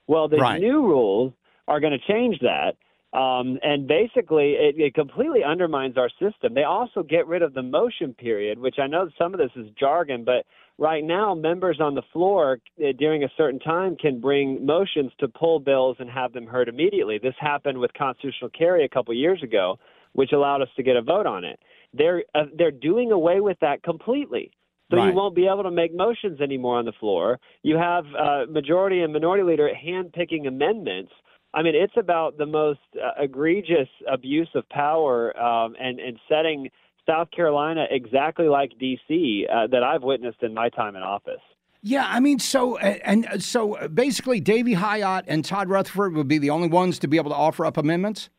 Well, 0.08 0.28
the 0.28 0.38
Right. 0.38 0.60
new 0.60 0.86
rules 0.86 1.34
are 1.67 1.80
going 1.80 1.93
to 1.93 1.99
change 1.99 2.39
that. 2.39 2.75
Um, 3.12 3.58
and 3.63 3.88
basically, 3.88 4.54
it, 4.54 4.80
it 4.80 4.93
completely 4.93 5.43
undermines 5.43 5.97
our 5.97 6.10
system. 6.19 6.54
They 6.54 6.63
also 6.63 7.02
get 7.02 7.25
rid 7.25 7.41
of 7.41 7.54
the 7.54 7.63
motion 7.63 8.13
period, 8.13 8.60
which 8.60 8.78
I 8.78 8.88
know 8.88 9.10
some 9.17 9.34
of 9.34 9.39
this 9.39 9.52
is 9.56 9.69
jargon, 9.71 10.23
but 10.23 10.45
right 10.80 11.04
now, 11.04 11.36
members 11.36 11.80
on 11.80 11.94
the 11.94 12.02
floor 12.13 12.60
uh, 12.80 12.88
during 12.98 13.24
a 13.24 13.30
certain 13.38 13.60
time 13.60 13.96
can 13.98 14.20
bring 14.20 14.65
motions 14.65 15.12
to 15.20 15.28
pull 15.28 15.60
bills 15.60 15.98
and 16.00 16.10
have 16.10 16.34
them 16.34 16.48
heard 16.48 16.70
immediately. 16.70 17.20
This 17.22 17.36
happened 17.39 17.78
with 17.78 17.92
constitutional 17.94 18.50
carry 18.58 18.86
a 18.86 18.89
couple 18.89 19.13
years 19.13 19.44
ago, 19.44 19.78
which 20.13 20.32
allowed 20.32 20.62
us 20.62 20.70
to 20.78 20.84
get 20.84 20.96
a 20.96 21.02
vote 21.02 21.28
on 21.28 21.44
it. 21.44 21.60
They're 21.94 22.24
uh, 22.34 22.46
they're 22.58 22.72
doing 22.72 23.12
away 23.12 23.42
with 23.42 23.58
that 23.60 23.84
completely. 23.84 24.52
So 24.89 24.98
Right. 24.98 25.10
you 25.10 25.13
won't 25.13 25.36
be 25.36 25.46
able 25.46 25.63
to 25.63 25.72
make 25.72 25.96
motions 25.96 26.42
anymore 26.42 26.80
on 26.80 26.86
the 26.86 26.94
floor. 27.00 27.39
You 27.62 27.78
have 27.78 28.06
uh, 28.18 28.46
majority 28.50 29.02
and 29.02 29.13
minority 29.13 29.44
leader 29.44 29.70
hand 29.76 30.13
picking 30.13 30.48
amendments. 30.48 31.12
I 31.54 31.62
mean, 31.62 31.76
it's 31.76 31.94
about 31.96 32.38
the 32.38 32.48
most 32.48 32.80
uh, 32.96 33.24
egregious 33.24 33.89
abuse 34.12 34.50
of 34.56 34.68
power 34.70 35.38
um, 35.39 35.76
and 35.80 36.00
and 36.00 36.18
setting 36.28 36.70
South 37.10 37.32
Carolina 37.32 37.86
exactly 37.89 38.48
like 38.48 38.72
D.C. 38.80 39.48
Uh, 39.52 39.67
that 39.67 39.84
I've 39.84 40.04
witnessed 40.04 40.43
in 40.43 40.54
my 40.54 40.69
time 40.69 40.95
in 40.95 41.02
office. 41.02 41.41
Yeah, 41.82 42.06
I 42.08 42.19
mean, 42.19 42.39
so 42.39 42.78
and 42.78 43.26
and 43.26 43.43
so 43.43 43.88
basically, 43.88 44.41
Davey 44.41 44.76
Hiott 44.76 45.24
and 45.28 45.45
Todd 45.45 45.69
Rutherford 45.69 46.13
would 46.13 46.28
be 46.28 46.38
the 46.38 46.50
only 46.50 46.67
ones 46.67 47.00
to 47.00 47.08
be 47.08 47.17
able 47.17 47.32
to 47.32 47.38
offer 47.38 47.65
up 47.65 47.78
amendments. 47.78 48.30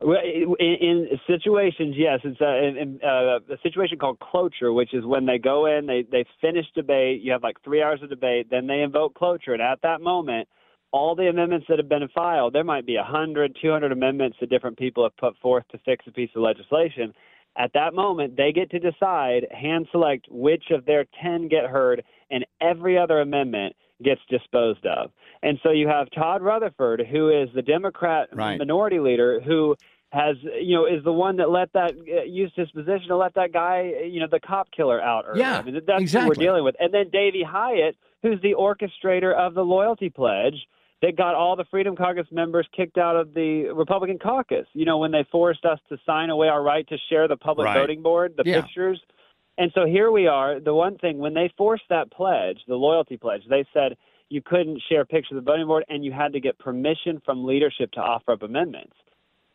Well, 0.00 0.20
in, 0.22 0.54
in 0.58 1.08
situations, 1.26 1.94
yes, 1.96 2.20
it's 2.24 2.40
a, 2.40 2.64
in, 2.64 2.76
in, 2.76 3.00
uh, 3.02 3.38
a 3.52 3.58
situation 3.62 3.98
called 3.98 4.18
cloture, 4.20 4.72
which 4.72 4.92
is 4.92 5.04
when 5.04 5.26
they 5.26 5.38
go 5.38 5.66
in, 5.66 5.86
they 5.86 6.04
they 6.10 6.24
finish 6.40 6.66
debate. 6.76 7.22
You 7.22 7.32
have 7.32 7.42
like 7.42 7.56
three 7.64 7.82
hours 7.82 8.00
of 8.02 8.10
debate, 8.10 8.48
then 8.50 8.66
they 8.66 8.82
invoke 8.82 9.14
cloture, 9.14 9.52
and 9.52 9.62
at 9.62 9.80
that 9.82 10.00
moment, 10.00 10.48
all 10.92 11.16
the 11.16 11.28
amendments 11.28 11.66
that 11.68 11.78
have 11.78 11.88
been 11.88 12.06
filed, 12.14 12.52
there 12.52 12.62
might 12.62 12.86
be 12.86 12.96
100, 12.96 13.56
200 13.60 13.90
amendments 13.90 14.36
that 14.40 14.48
different 14.48 14.78
people 14.78 15.02
have 15.02 15.16
put 15.16 15.36
forth 15.38 15.64
to 15.72 15.78
fix 15.84 16.04
a 16.06 16.12
piece 16.12 16.30
of 16.36 16.42
legislation. 16.42 17.12
At 17.56 17.72
that 17.74 17.94
moment, 17.94 18.36
they 18.36 18.52
get 18.52 18.70
to 18.70 18.78
decide, 18.78 19.46
hand 19.50 19.86
select 19.92 20.26
which 20.30 20.64
of 20.70 20.84
their 20.86 21.04
10 21.22 21.48
get 21.48 21.66
heard, 21.66 22.02
and 22.30 22.44
every 22.60 22.98
other 22.98 23.20
amendment 23.20 23.76
gets 24.02 24.20
disposed 24.28 24.84
of. 24.86 25.10
And 25.42 25.58
so 25.62 25.70
you 25.70 25.86
have 25.86 26.08
Todd 26.10 26.42
Rutherford, 26.42 27.06
who 27.10 27.30
is 27.30 27.48
the 27.54 27.62
Democrat 27.62 28.28
Right. 28.32 28.58
minority 28.58 28.98
leader, 28.98 29.40
who 29.40 29.76
has, 30.10 30.36
you 30.60 30.74
know, 30.76 30.86
is 30.86 31.02
the 31.04 31.12
one 31.12 31.36
that 31.36 31.50
let 31.50 31.72
that 31.72 31.92
uh, 31.94 32.22
used 32.22 32.54
his 32.56 32.70
position 32.70 33.08
to 33.08 33.16
let 33.16 33.34
that 33.34 33.52
guy, 33.52 33.92
you 34.04 34.20
know, 34.20 34.28
the 34.30 34.40
cop 34.40 34.68
killer 34.70 35.00
out 35.00 35.24
early. 35.26 35.40
Yeah, 35.40 35.58
I 35.58 35.62
mean, 35.62 35.74
that's 35.74 35.98
who 35.98 36.02
exactly. 36.02 36.28
we're 36.28 36.34
dealing 36.34 36.64
with. 36.64 36.76
And 36.78 36.94
then 36.94 37.10
Davey 37.10 37.44
Hiott, 37.46 37.94
who's 38.22 38.40
the 38.40 38.54
orchestrator 38.54 39.34
of 39.34 39.54
the 39.54 39.62
loyalty 39.62 40.10
pledge 40.10 40.66
that 41.04 41.16
got 41.16 41.34
all 41.34 41.54
the 41.54 41.66
Freedom 41.70 41.94
Caucus 41.94 42.26
members 42.32 42.66
kicked 42.74 42.96
out 42.96 43.14
of 43.14 43.34
the 43.34 43.64
Republican 43.74 44.18
caucus. 44.18 44.66
You 44.72 44.86
know, 44.86 44.96
when 44.96 45.12
they 45.12 45.24
forced 45.30 45.66
us 45.66 45.78
to 45.90 45.98
sign 46.06 46.30
away 46.30 46.48
our 46.48 46.62
right 46.62 46.88
to 46.88 46.96
share 47.10 47.28
the 47.28 47.36
public 47.36 47.66
Right. 47.66 47.78
voting 47.78 48.00
board, 48.00 48.34
the 48.38 48.44
Yeah. 48.46 48.62
pictures. 48.62 49.02
And 49.58 49.70
so 49.74 49.84
here 49.84 50.10
we 50.10 50.26
are. 50.26 50.60
The 50.60 50.74
one 50.74 50.96
thing, 50.96 51.18
when 51.18 51.34
they 51.34 51.48
forced 51.58 51.88
that 51.90 52.10
pledge, 52.10 52.64
the 52.66 52.76
loyalty 52.76 53.18
pledge, 53.18 53.44
they 53.46 53.64
said 53.74 53.98
you 54.30 54.40
couldn't 54.40 54.80
share 54.88 55.04
pictures 55.04 55.36
of 55.36 55.44
the 55.44 55.50
voting 55.50 55.66
board 55.66 55.84
and 55.90 56.04
you 56.04 56.10
had 56.10 56.32
to 56.32 56.40
get 56.40 56.58
permission 56.58 57.20
from 57.20 57.44
leadership 57.44 57.92
to 57.92 58.00
offer 58.00 58.32
up 58.32 58.42
amendments. 58.42 58.96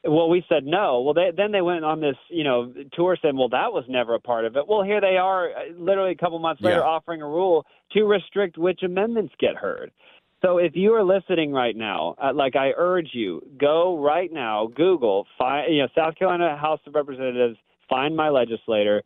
Well, 0.04 0.30
we 0.30 0.46
said 0.48 0.66
no. 0.66 1.02
Well, 1.02 1.14
they, 1.16 1.32
then 1.36 1.52
they 1.52 1.62
went 1.62 1.84
on 1.84 2.00
this, 2.00 2.16
you 2.30 2.44
know, 2.44 2.72
tour 2.94 3.18
saying, 3.22 3.36
well, 3.36 3.50
that 3.50 3.74
was 3.74 3.84
never 3.90 4.14
a 4.14 4.20
part 4.20 4.46
of 4.46 4.56
it. 4.56 4.66
Well, 4.68 4.84
here 4.84 5.02
they 5.02 5.18
are, 5.18 5.50
uh, 5.50 5.74
literally 5.78 6.12
a 6.12 6.16
couple 6.16 6.38
months 6.40 6.62
later, 6.62 6.78
Yeah. 6.78 6.84
offering 6.86 7.22
a 7.22 7.28
rule 7.28 7.66
to 7.94 8.06
restrict 8.06 8.58
which 8.58 8.84
amendments 8.84 9.34
get 9.40 9.56
heard. 9.56 9.92
So 10.42 10.58
if 10.58 10.76
you 10.76 10.94
are 10.94 11.04
listening 11.04 11.52
right 11.52 11.76
now, 11.76 12.16
uh, 12.22 12.34
like 12.34 12.56
I 12.56 12.72
urge 12.78 13.10
you, 13.14 13.42
go 13.60 14.02
right 14.02 14.32
now, 14.32 14.68
Google, 14.74 15.28
find, 15.38 15.74
you 15.74 15.82
know, 15.82 15.88
South 15.96 16.16
Carolina 16.16 16.58
House 16.58 16.80
of 16.88 16.96
Representatives, 16.96 17.58
find 17.90 18.16
my 18.16 18.30
legislator, 18.30 19.04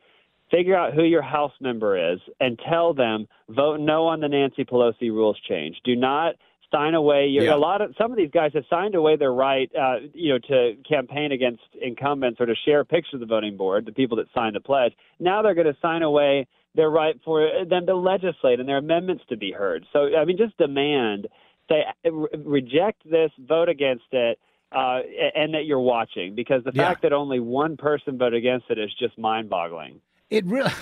figure 0.52 0.76
out 0.76 0.94
who 0.94 1.04
your 1.04 1.24
House 1.24 1.54
member 1.60 2.14
is, 2.14 2.20
and 2.40 2.60
tell 2.70 2.94
them 2.94 3.28
vote 3.50 3.80
no 3.80 4.06
on 4.06 4.20
the 4.20 4.28
Nancy 4.28 4.64
Pelosi 4.64 5.10
rules 5.10 5.38
change. 5.50 5.76
Do 5.84 5.96
not 5.96 6.36
sign 6.72 6.96
away 6.96 7.28
your 7.28 7.46
Yeah. 7.46 7.56
a 7.56 7.58
lot 7.58 7.82
of 7.82 7.94
some 7.98 8.12
of 8.12 8.18
these 8.18 8.32
guys 8.32 8.52
have 8.54 8.66
signed 8.70 8.96
away 8.96 9.16
their 9.16 9.32
right 9.34 9.70
uh, 9.76 9.98
you 10.14 10.34
know 10.34 10.40
to 10.40 10.76
campaign 10.88 11.32
against 11.32 11.62
incumbents 11.80 12.42
or 12.42 12.48
to 12.48 12.56
share 12.66 12.84
pictures 12.84 13.16
of 13.16 13.20
the 13.20 13.26
voting 13.28 13.56
board 13.56 13.86
the 13.86 13.92
people 13.92 14.18
that 14.18 14.26
signed 14.34 14.56
the 14.56 14.60
pledge 14.60 14.92
now 15.20 15.44
they're 15.44 15.54
going 15.54 15.68
to 15.68 15.78
sign 15.82 16.02
away 16.02 16.48
their 16.76 16.90
right 16.90 17.20
for 17.24 17.50
them 17.70 17.86
to 17.86 17.96
legislate 17.96 18.60
and 18.60 18.68
their 18.68 18.78
amendments 18.78 19.24
to 19.30 19.38
be 19.38 19.52
heard 19.52 19.86
so 19.94 20.10
i 20.18 20.26
mean 20.26 20.38
just 20.38 20.58
demand 20.58 21.28
say 21.70 21.84
re- 22.06 22.28
reject 22.44 23.02
this 23.10 23.32
vote 23.48 23.70
against 23.70 24.06
it 24.12 24.40
uh, 24.76 25.00
and 25.36 25.54
that 25.54 25.66
you're 25.66 25.80
watching 25.80 26.34
because 26.34 26.64
the 26.64 26.72
Yeah. 26.74 26.86
fact 26.90 27.04
that 27.04 27.14
only 27.14 27.40
one 27.40 27.78
person 27.78 28.18
voted 28.18 28.40
against 28.40 28.66
it 28.72 28.80
is 28.80 28.90
just 28.98 29.18
mind-boggling 29.20 30.02
It 30.30 30.46
really. 30.46 30.72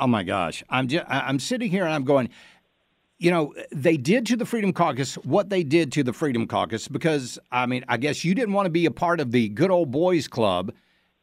Oh 0.00 0.06
my 0.06 0.22
gosh, 0.22 0.62
I'm 0.70 0.86
just 0.86 1.04
I'm 1.08 1.40
sitting 1.40 1.70
here 1.72 1.84
and 1.84 1.92
I'm 1.92 2.04
going. 2.04 2.28
You 3.18 3.32
know, 3.32 3.52
they 3.72 3.96
did 3.96 4.26
to 4.26 4.36
the 4.36 4.46
Freedom 4.46 4.72
Caucus 4.72 5.16
what 5.16 5.50
they 5.50 5.64
did 5.64 5.90
to 5.92 6.04
the 6.04 6.12
Freedom 6.12 6.46
Caucus 6.46 6.86
because 6.86 7.36
I 7.50 7.66
mean, 7.66 7.84
I 7.88 7.96
guess 7.96 8.24
you 8.24 8.32
didn't 8.32 8.54
want 8.54 8.66
to 8.66 8.70
be 8.70 8.86
a 8.86 8.92
part 8.92 9.18
of 9.18 9.32
the 9.32 9.48
good 9.48 9.72
old 9.72 9.90
boys 9.90 10.28
club 10.28 10.72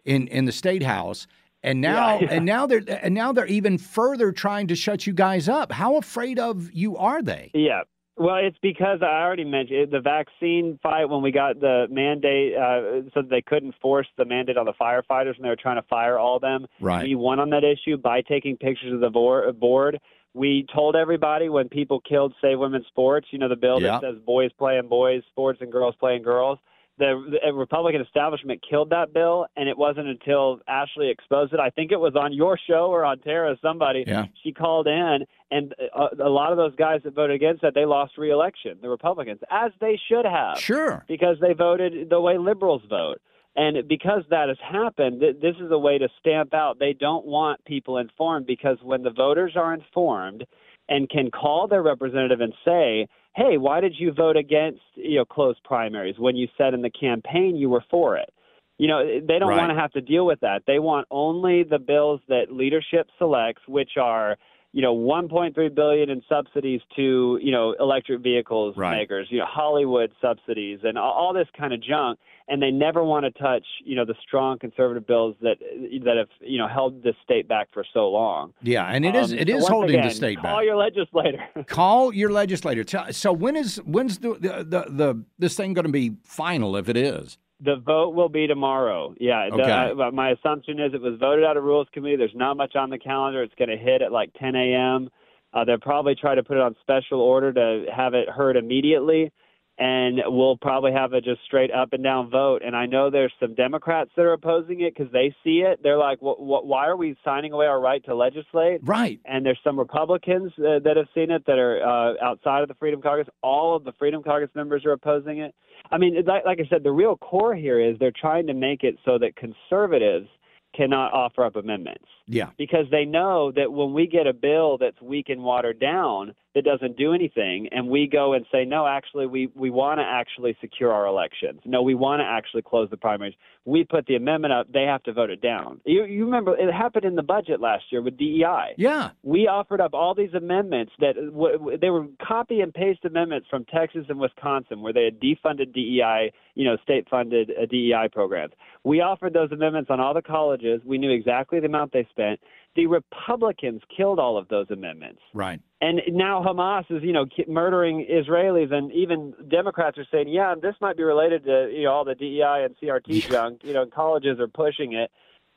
in 0.03 0.27
in 0.27 0.43
the 0.43 0.51
state 0.51 0.83
house, 0.83 1.25
and 1.65 1.81
now 1.81 2.19
Yeah. 2.19 2.27
and 2.31 2.45
now 2.45 2.65
they're 2.67 2.83
and 2.87 3.13
now 3.13 3.33
they're 3.33 3.45
even 3.47 3.77
further 3.77 4.31
trying 4.31 4.67
to 4.67 4.75
shut 4.75 5.05
you 5.05 5.13
guys 5.13 5.49
up. 5.49 5.71
How 5.71 5.97
afraid 5.97 6.39
of 6.39 6.71
you 6.71 6.95
are 6.97 7.21
they? 7.21 7.51
Yeah. 7.53 7.81
Well, 8.17 8.37
it's 8.37 8.57
because 8.61 8.99
I 9.01 9.23
already 9.23 9.43
mentioned 9.43 9.77
it, 9.79 9.91
the 9.91 9.99
vaccine 9.99 10.79
fight 10.81 11.09
when 11.09 11.21
we 11.21 11.31
got 11.33 11.59
the 11.59 11.87
mandate, 11.91 12.55
uh, 12.55 13.09
so 13.13 13.21
that 13.21 13.29
they 13.29 13.41
couldn't 13.41 13.75
force 13.81 14.07
the 14.17 14.23
mandate 14.23 14.55
on 14.55 14.65
the 14.65 14.71
firefighters, 14.79 15.35
and 15.35 15.43
they 15.43 15.49
were 15.49 15.57
trying 15.57 15.75
to 15.81 15.87
fire 15.89 16.17
all 16.17 16.39
them. 16.39 16.65
Right. 16.79 17.03
We 17.05 17.15
won 17.15 17.41
on 17.41 17.49
that 17.49 17.65
issue 17.65 17.97
by 17.97 18.21
taking 18.21 18.55
pictures 18.55 18.93
of 18.93 19.01
the 19.01 19.09
vor- 19.09 19.51
board. 19.51 19.99
We 20.33 20.65
told 20.73 20.95
everybody 20.95 21.49
when 21.49 21.67
people 21.67 21.99
killed 22.07 22.33
Save 22.41 22.59
Women's 22.59 22.87
Sports, 22.87 23.27
you 23.31 23.39
know, 23.39 23.49
the 23.49 23.57
bill 23.57 23.81
Yeah. 23.81 23.99
that 23.99 24.01
says 24.01 24.15
boys 24.25 24.51
playing 24.57 24.87
boys 24.87 25.21
sports 25.31 25.59
and 25.61 25.69
girls 25.69 25.95
playing 25.99 26.23
girls. 26.23 26.57
The, 26.97 27.37
the 27.43 27.53
Republican 27.53 27.99
establishment 28.01 28.63
killed 28.67 28.89
that 28.91 29.13
bill, 29.13 29.47
and 29.57 29.67
it 29.67 29.77
wasn't 29.77 30.07
until 30.07 30.61
Ashley 30.65 31.09
exposed 31.09 31.51
it. 31.53 31.59
I 31.59 31.69
think 31.69 31.91
it 31.91 31.99
was 31.99 32.15
on 32.15 32.31
your 32.31 32.57
show 32.69 32.87
or 32.89 33.03
on 33.03 33.19
Tara, 33.19 33.57
somebody. 33.61 34.05
Yeah. 34.07 34.27
She 34.43 34.53
called 34.53 34.87
in, 34.87 35.25
and 35.51 35.75
a, 35.93 36.23
a 36.23 36.29
lot 36.29 36.51
of 36.51 36.57
those 36.57 36.73
guys 36.75 37.01
that 37.03 37.13
voted 37.13 37.35
against 37.35 37.63
that, 37.63 37.73
they 37.73 37.83
lost 37.85 38.17
re-election, 38.17 38.77
the 38.81 38.87
Republicans, 38.87 39.41
as 39.51 39.71
they 39.81 39.99
should 40.07 40.23
have 40.25 40.57
Sure. 40.57 41.03
because 41.07 41.37
they 41.41 41.51
voted 41.53 42.09
the 42.09 42.21
way 42.21 42.37
liberals 42.37 42.81
vote. 42.89 43.19
And 43.57 43.87
because 43.87 44.23
that 44.29 44.47
has 44.49 44.57
happened, 44.61 45.21
th- 45.21 45.37
this 45.41 45.55
is 45.61 45.71
a 45.71 45.77
way 45.77 45.97
to 45.97 46.07
stamp 46.19 46.53
out. 46.53 46.77
They 46.79 46.93
don't 46.93 47.25
want 47.25 47.63
people 47.65 47.97
informed 47.97 48.45
because 48.45 48.77
when 48.81 49.01
the 49.03 49.11
voters 49.11 49.53
are 49.55 49.73
informed 49.73 50.45
and 50.89 51.09
can 51.09 51.31
call 51.31 51.67
their 51.67 51.81
representative 51.81 52.41
and 52.41 52.53
say, 52.63 53.07
"Hey, 53.35 53.57
why 53.57 53.81
did 53.81 53.99
you 53.99 54.11
vote 54.11 54.37
against 54.37 54.81
you 54.95 55.17
know 55.17 55.25
closed 55.25 55.63
primaries 55.63 56.19
when 56.19 56.35
you 56.35 56.47
said 56.57 56.73
in 56.73 56.81
the 56.81 56.89
campaign 56.89 57.55
you 57.55 57.69
were 57.69 57.83
for 57.89 58.17
it?" 58.17 58.31
You 58.77 58.87
know, 58.87 59.19
they 59.21 59.39
don't 59.39 59.49
Right. 59.49 59.57
want 59.57 59.71
to 59.71 59.79
have 59.79 59.93
to 59.93 60.01
deal 60.01 60.25
with 60.25 60.41
that. 60.41 60.63
They 60.65 60.79
want 60.79 61.07
only 61.09 61.63
the 61.63 61.79
bills 61.79 62.19
that 62.27 62.51
leadership 62.51 63.09
selects, 63.17 63.65
which 63.67 63.97
are 63.97 64.37
you 64.75 64.81
know 64.81 64.93
1.3 64.93 65.73
billion 65.73 66.09
in 66.09 66.21
subsidies 66.27 66.81
to 66.97 67.39
you 67.41 67.51
know 67.51 67.73
electric 67.79 68.19
vehicles 68.21 68.75
Right. 68.75 68.97
makers, 68.97 69.27
you 69.31 69.39
know 69.39 69.45
Hollywood 69.47 70.11
subsidies 70.21 70.79
and 70.83 70.97
all, 70.97 71.13
all 71.13 71.33
this 71.33 71.47
kind 71.57 71.71
of 71.73 71.81
junk, 71.81 72.19
and 72.49 72.61
they 72.61 72.71
never 72.71 73.01
want 73.11 73.23
to 73.23 73.31
touch 73.41 73.63
you 73.85 73.95
know 73.95 74.03
the 74.05 74.15
strong 74.27 74.59
conservative 74.59 75.07
bills 75.07 75.35
that 75.41 75.57
that 76.03 76.17
have 76.17 76.27
you 76.41 76.57
know 76.57 76.67
held 76.67 77.01
this 77.03 77.15
state 77.23 77.47
back 77.47 77.69
for 77.73 77.85
so 77.93 78.09
long. 78.09 78.53
Yeah, 78.61 78.85
and 78.85 79.05
it 79.05 79.15
is 79.15 79.31
Um, 79.31 79.39
it 79.39 79.47
so 79.49 79.57
is 79.57 79.67
holding 79.69 79.95
again, 79.95 80.09
the 80.09 80.13
state 80.13 80.35
back. 80.43 80.51
call 80.51 80.63
your 80.63 80.75
legislator. 80.75 81.39
Call 81.67 82.13
your 82.13 82.31
legislator. 82.31 82.83
Tell, 82.83 83.11
so 83.13 83.31
when 83.31 83.55
is 83.55 83.77
when's 83.85 84.17
the 84.19 84.33
the 84.33 84.49
the, 84.73 84.81
the 85.01 85.23
this 85.39 85.55
thing 85.55 85.73
going 85.73 85.85
to 85.85 85.91
be 85.91 86.15
final 86.25 86.75
if 86.75 86.89
it 86.89 86.97
is? 86.97 87.37
The 87.61 87.77
vote 87.77 88.13
will 88.15 88.29
be 88.29 88.47
tomorrow. 88.47 89.15
Yeah. 89.19 89.49
the- 89.49 89.61
Okay. 89.61 90.01
uh, 90.01 90.11
my 90.11 90.31
assumption 90.31 90.79
is 90.79 90.93
it 90.93 91.01
was 91.01 91.17
voted 91.19 91.45
out 91.45 91.55
of 91.57 91.63
Rules 91.63 91.87
Committee. 91.93 92.17
There's 92.17 92.35
not 92.35 92.57
much 92.57 92.75
on 92.75 92.89
the 92.89 92.99
calendar. 92.99 93.43
It's 93.43 93.55
going 93.55 93.69
to 93.69 93.77
hit 93.77 94.01
at 94.01 94.11
like 94.11 94.31
10 94.33 94.55
a.m. 94.55 95.09
Uh, 95.53 95.63
they'll 95.63 95.77
probably 95.77 96.15
try 96.15 96.35
to 96.35 96.43
put 96.43 96.57
it 96.57 96.61
on 96.61 96.75
special 96.81 97.21
order 97.21 97.53
to 97.53 97.85
have 97.91 98.13
it 98.13 98.27
heard 98.29 98.57
immediately. 98.57 99.31
And 99.77 100.21
we'll 100.25 100.55
probably 100.57 100.93
have 100.93 101.11
a 101.11 101.19
just 101.19 101.41
straight 101.45 101.71
up 101.71 101.91
and 101.91 102.01
down 102.01 102.29
vote. 102.29 102.61
And 102.65 102.75
I 102.75 102.85
know 102.85 103.09
there's 103.09 103.33
some 103.39 103.55
Democrats 103.55 104.09
that 104.15 104.21
are 104.21 104.33
opposing 104.33 104.81
it 104.81 104.95
because 104.95 105.11
they 105.11 105.35
see 105.43 105.63
it. 105.65 105.81
They're 105.83 105.97
like, 105.97 106.21
well, 106.21 106.37
why 106.39 106.87
are 106.87 106.95
we 106.95 107.17
signing 107.25 107.51
away 107.51 107.65
our 107.65 107.79
right 107.79 108.03
to 108.05 108.15
legislate? 108.15 108.79
Right. 108.83 109.19
And 109.25 109.45
there's 109.45 109.59
some 109.63 109.77
Republicans 109.77 110.53
uh, 110.59 110.79
that 110.83 110.93
have 110.95 111.07
seen 111.13 111.29
it 111.29 111.45
that 111.45 111.59
are 111.59 111.81
uh, 111.83 112.13
outside 112.23 112.61
of 112.61 112.69
the 112.69 112.75
Freedom 112.75 113.01
Caucus. 113.01 113.27
All 113.41 113.75
of 113.75 113.83
the 113.83 113.91
Freedom 113.99 114.23
Caucus 114.23 114.49
members 114.55 114.85
are 114.85 114.93
opposing 114.93 115.39
it. 115.39 115.53
I 115.91 115.97
mean, 115.97 116.15
like, 116.25 116.45
like 116.45 116.59
I 116.59 116.69
said, 116.69 116.83
the 116.83 116.91
real 116.91 117.17
core 117.17 117.53
here 117.53 117.79
is 117.79 117.97
they're 117.99 118.13
trying 118.17 118.47
to 118.47 118.53
make 118.53 118.83
it 118.83 118.95
so 119.03 119.17
that 119.19 119.35
conservatives 119.35 120.29
cannot 120.73 121.13
offer 121.13 121.43
up 121.43 121.55
amendments. 121.57 122.05
Yeah. 122.27 122.49
Because 122.57 122.85
they 122.91 123.05
know 123.05 123.51
that 123.55 123.71
when 123.71 123.93
we 123.93 124.07
get 124.07 124.25
a 124.25 124.33
bill 124.33 124.77
that's 124.77 125.01
weak 125.01 125.29
and 125.29 125.43
watered 125.43 125.79
down, 125.79 126.33
that 126.55 126.63
doesn't 126.63 126.97
do 126.97 127.13
anything 127.13 127.67
and 127.71 127.89
we 127.89 128.07
go 128.07 128.33
and 128.33 128.45
say 128.51 128.63
no 128.65 128.87
actually 128.87 129.27
we 129.27 129.49
we 129.55 129.69
want 129.69 129.99
to 129.99 130.03
actually 130.03 130.57
secure 130.61 130.91
our 130.91 131.05
elections. 131.05 131.59
No 131.65 131.81
we 131.81 131.93
want 131.93 132.21
to 132.21 132.25
actually 132.25 132.61
close 132.61 132.89
the 132.89 132.97
primaries. 132.97 133.35
We 133.65 133.83
put 133.83 134.07
the 134.07 134.15
amendment 134.15 134.53
up 134.53 134.71
they 134.71 134.83
have 134.83 135.03
to 135.03 135.13
vote 135.13 135.29
it 135.29 135.41
down. 135.41 135.81
You 135.85 136.05
you 136.05 136.25
remember 136.25 136.57
it 136.57 136.73
happened 136.73 137.05
in 137.05 137.15
the 137.15 137.23
budget 137.23 137.59
last 137.59 137.83
year 137.91 138.01
with 138.01 138.17
DEI. 138.17 138.75
Yeah. 138.77 139.11
We 139.21 139.47
offered 139.47 139.81
up 139.81 139.93
all 139.93 140.15
these 140.15 140.33
amendments 140.33 140.93
that 140.99 141.15
w- 141.15 141.77
they 141.77 141.89
were 141.89 142.07
copy 142.25 142.61
and 142.61 142.73
paste 142.73 143.03
amendments 143.03 143.47
from 143.49 143.65
Texas 143.65 144.05
and 144.07 144.19
Wisconsin 144.19 144.81
where 144.81 144.93
they 144.93 145.03
had 145.03 145.19
defunded 145.19 145.73
DEI 145.73 146.31
you 146.55 146.63
know 146.63 146.77
state 146.81 147.07
funded 147.09 147.51
uh, 147.51 147.65
DEI 147.65 148.07
programs. 148.11 148.53
We 148.85 149.01
offered 149.01 149.33
those 149.33 149.51
amendments 149.51 149.89
on 149.89 149.99
all 149.99 150.13
the 150.13 150.21
colleges. 150.21 150.81
We 150.85 150.97
knew 150.97 151.11
exactly 151.11 151.59
the 151.59 151.65
amount 151.65 151.91
they 151.91 152.07
spent 152.11 152.39
the 152.75 152.87
Republicans 152.87 153.81
killed 153.95 154.19
all 154.19 154.37
of 154.37 154.47
those 154.49 154.69
amendments. 154.69 155.21
Right. 155.33 155.59
And 155.81 156.01
now 156.09 156.43
Hamas 156.43 156.83
is, 156.89 157.03
you 157.03 157.13
know, 157.13 157.25
murdering 157.47 158.05
Israelis, 158.11 158.73
and 158.73 158.91
even 158.91 159.33
Democrats 159.49 159.97
are 159.97 160.05
saying, 160.11 160.29
yeah, 160.29 160.55
this 160.61 160.75
might 160.81 160.97
be 160.97 161.03
related 161.03 161.45
to, 161.45 161.69
you 161.71 161.83
know, 161.83 161.91
all 161.91 162.05
the 162.05 162.15
DEI 162.15 162.65
and 162.65 162.75
CRT 162.77 163.29
junk. 163.29 163.61
You 163.63 163.73
know, 163.73 163.85
colleges 163.85 164.39
are 164.39 164.47
pushing 164.47 164.93
it. 164.93 165.11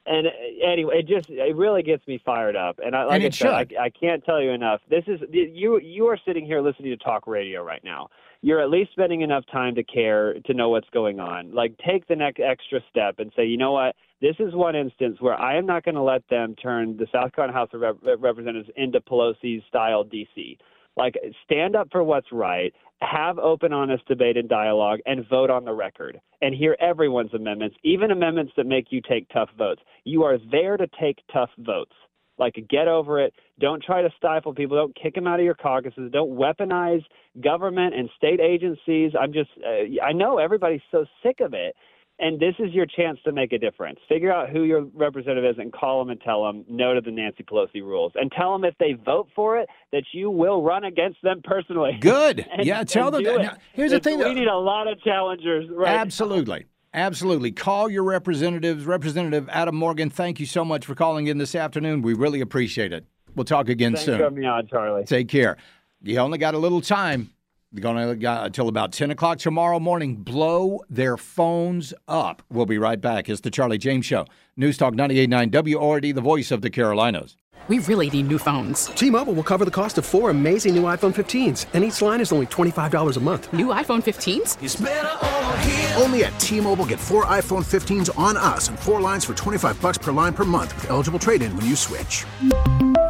And 0.09 0.27
uh, 0.27 0.31
anyway, 0.65 1.01
it 1.01 1.07
just 1.07 1.29
it 1.29 1.55
really 1.55 1.83
gets 1.83 2.07
me 2.07 2.21
fired 2.25 2.57
up, 2.57 2.81
and 2.83 2.97
I 2.97 3.05
like 3.05 3.23
and 3.23 3.27
I 3.27 3.37
said, 3.37 3.51
I, 3.79 3.85
I 3.85 3.91
can't 3.91 4.25
tell 4.25 4.41
you 4.41 4.51
enough. 4.51 4.81
This 4.89 5.05
is 5.07 5.21
you. 5.31 5.79
You 5.81 6.07
are 6.07 6.19
sitting 6.27 6.47
here 6.47 6.61
listening 6.63 6.91
to 6.91 6.97
talk 6.97 7.27
radio 7.27 7.63
right 7.63 7.85
now. 7.85 8.09
You're 8.41 8.61
at 8.63 8.71
least 8.71 8.93
spending 8.93 9.23
enough 9.23 9.45
time 9.51 9.75
to 9.75 9.83
care 9.83 10.35
to 10.47 10.55
know 10.55 10.69
what's 10.69 10.89
going 10.91 11.19
on. 11.19 11.53
Like, 11.53 11.75
take 11.85 12.07
the 12.07 12.15
next 12.15 12.41
extra 12.41 12.81
step 12.89 13.19
and 13.19 13.33
say, 13.35 13.45
you 13.45 13.57
know 13.57 13.73
what? 13.73 13.97
This 14.21 14.37
is 14.39 14.55
one 14.55 14.77
instance 14.77 15.17
where 15.21 15.35
I 15.35 15.57
am 15.57 15.67
not 15.67 15.85
going 15.85 15.97
to 15.97 16.03
let 16.03 16.23
them 16.29 16.55
turn 16.55 16.97
the 16.97 17.09
South 17.13 17.33
Carolina 17.33 17.59
House 17.59 17.71
of 17.73 17.81
Rep- 17.81 18.21
Representatives 18.21 18.71
into 18.77 19.01
Pelosi's 19.01 19.65
style 19.69 20.05
DC. 20.05 20.57
Like, 20.99 21.15
stand 21.45 21.77
up 21.77 21.89
for 21.93 22.03
what's 22.03 22.27
right, 22.33 22.75
have 23.01 23.39
open, 23.39 23.73
honest 23.73 24.05
debate 24.09 24.37
and 24.37 24.49
dialogue, 24.49 24.99
and 25.07 25.25
vote 25.31 25.49
on 25.49 25.65
the 25.65 25.73
record. 25.73 26.21
And 26.43 26.53
hear 26.53 26.77
everyone's 26.81 27.33
amendments, 27.33 27.77
even 27.85 28.11
amendments 28.11 28.53
that 28.57 28.67
make 28.67 28.87
you 28.91 29.01
take 29.09 29.29
tough 29.29 29.49
votes. 29.57 29.81
You 30.03 30.25
are 30.25 30.39
there 30.51 30.77
to 30.77 30.89
take 31.01 31.19
tough 31.33 31.51
votes. 31.59 31.93
Like, 32.37 32.55
get 32.69 32.89
over 32.89 33.21
it. 33.21 33.33
Don't 33.61 33.83
try 33.83 34.03
to 34.03 34.11
stifle 34.17 34.53
people. 34.53 34.77
Don't 34.77 34.97
kick 35.01 35.15
them 35.15 35.29
out 35.29 35.39
of 35.39 35.45
your 35.45 35.55
caucuses. 35.55 36.11
Don't 36.13 36.37
weaponize 36.37 37.05
government 37.43 37.95
and 37.95 38.11
state 38.17 38.41
agencies. 38.41 39.13
I'm 39.19 39.33
just, 39.33 39.51
uh, 39.65 40.05
I 40.05 40.13
know 40.13 40.39
everybody's 40.39 40.81
so 40.91 41.05
sick 41.23 41.39
of 41.41 41.55
it. 41.55 41.77
And 42.21 42.41
this 42.41 42.55
is 42.59 42.73
your 42.73 42.87
chance 42.87 43.19
to 43.25 43.33
make 43.33 43.53
a 43.53 43.59
difference. 43.59 44.01
Figure 44.09 44.33
out 44.33 44.49
who 44.49 44.65
your 44.65 44.83
representative 44.95 45.45
is 45.45 45.59
and 45.59 45.73
call 45.73 46.01
them 46.01 46.11
and 46.11 46.21
tell 46.21 46.45
them 46.45 46.65
no 46.69 46.95
to 46.95 47.01
the 47.01 47.13
Nancy 47.13 47.45
Pelosi 47.45 47.81
rules. 47.81 48.13
And 48.17 48.33
tell 48.33 48.53
them 48.53 48.65
if 48.65 48.75
they 48.79 48.95
vote 48.95 49.29
for 49.37 49.59
it 49.59 49.69
that 49.93 50.03
you 50.13 50.29
will 50.29 50.63
run 50.63 50.85
against 50.85 51.23
them 51.23 51.43
personally. 51.45 51.97
Good. 52.01 52.45
and, 52.53 52.67
yeah, 52.67 52.83
tell 52.83 53.13
them. 53.13 53.23
Now, 53.23 53.57
here's 53.73 53.93
the 53.93 54.01
thing. 54.01 54.19
We 54.19 54.35
need 54.35 54.49
a 54.49 54.57
lot 54.57 54.89
of 54.89 55.01
challengers. 55.03 55.69
Right 55.71 55.95
Absolutely. 55.95 56.67
Absolutely. 56.93 57.53
Call 57.53 57.89
your 57.89 58.03
representatives. 58.03 58.85
Representative 58.85 59.49
Adam 59.51 59.77
Morgan, 59.77 60.11
thank 60.11 60.41
you 60.41 60.47
so 60.47 60.65
much 60.65 60.87
for 60.87 60.95
calling 60.95 61.29
in 61.29 61.39
this 61.39 61.55
afternoon. 61.55 62.03
We 62.03 62.15
really 62.15 62.41
appreciate 62.41 62.93
it. 62.93 63.05
We'll 63.37 63.45
talk 63.45 63.69
again 63.69 63.93
Thanks 63.93 64.07
soon. 64.07 64.19
for 64.19 64.31
me 64.31 64.47
on, 64.47 64.67
Charlie. 64.67 65.05
Take 65.05 65.29
care. 65.29 65.57
You 66.03 66.19
only 66.19 66.39
got 66.39 66.55
a 66.55 66.59
little 66.59 66.81
time. 66.81 67.31
You're 67.71 67.83
going 67.83 68.09
to 68.09 68.17
got 68.17 68.47
until 68.47 68.69
about 68.69 68.93
10 68.93 69.11
o'clock 69.11 69.39
tomorrow 69.39 69.79
morning. 69.79 70.17
Blow 70.17 70.81
their 70.89 71.19
phones 71.19 71.93
up. 72.07 72.43
We'll 72.51 72.65
be 72.65 72.79
right 72.79 72.99
back. 72.99 73.29
It's 73.29 73.43
the 73.43 73.51
Charlie 73.51 73.77
James 73.77 74.07
Show. 74.07 74.25
News 74.57 74.79
Talk 74.79 74.95
98.9 74.95 75.75
WORD, 75.77 76.15
the 76.15 76.21
voice 76.23 76.51
of 76.51 76.63
the 76.63 76.71
Carolinas. 76.71 77.37
We 77.69 77.81
really 77.81 78.09
need 78.09 78.29
new 78.29 78.39
phones. 78.39 78.87
T-Mobile 78.87 79.35
will 79.35 79.43
cover 79.43 79.67
the 79.67 79.71
cost 79.71 79.99
of 79.99 80.07
four 80.07 80.31
amazing 80.31 80.75
new 80.75 80.85
iPhone 80.85 81.15
15s, 81.15 81.67
and 81.75 81.85
each 81.85 82.01
line 82.01 82.23
is 82.23 82.33
only 82.33 82.47
$25 82.47 83.19
a 83.19 83.21
month. 83.21 83.53
New 83.53 83.67
iPhone 83.67 84.03
15s? 84.03 84.63
It's 84.63 84.81
over 84.81 85.59
here. 85.59 85.93
Only 85.99 86.25
at 86.25 86.41
T-Mobile 86.41 86.87
get 86.87 86.99
four 86.99 87.27
iPhone 87.27 87.67
15s 87.67 88.19
on 88.19 88.39
us 88.39 88.69
and 88.71 88.79
four 88.79 89.03
lines 89.03 89.27
for 89.27 89.35
25 89.35 89.79
bucks 89.83 89.99
per 89.99 90.11
line 90.11 90.33
per 90.33 90.47
month 90.47 90.75
with 90.77 90.89
eligible 90.89 91.19
trade-in 91.19 91.55
when 91.55 91.67
you 91.67 91.77
switch. 91.77 92.25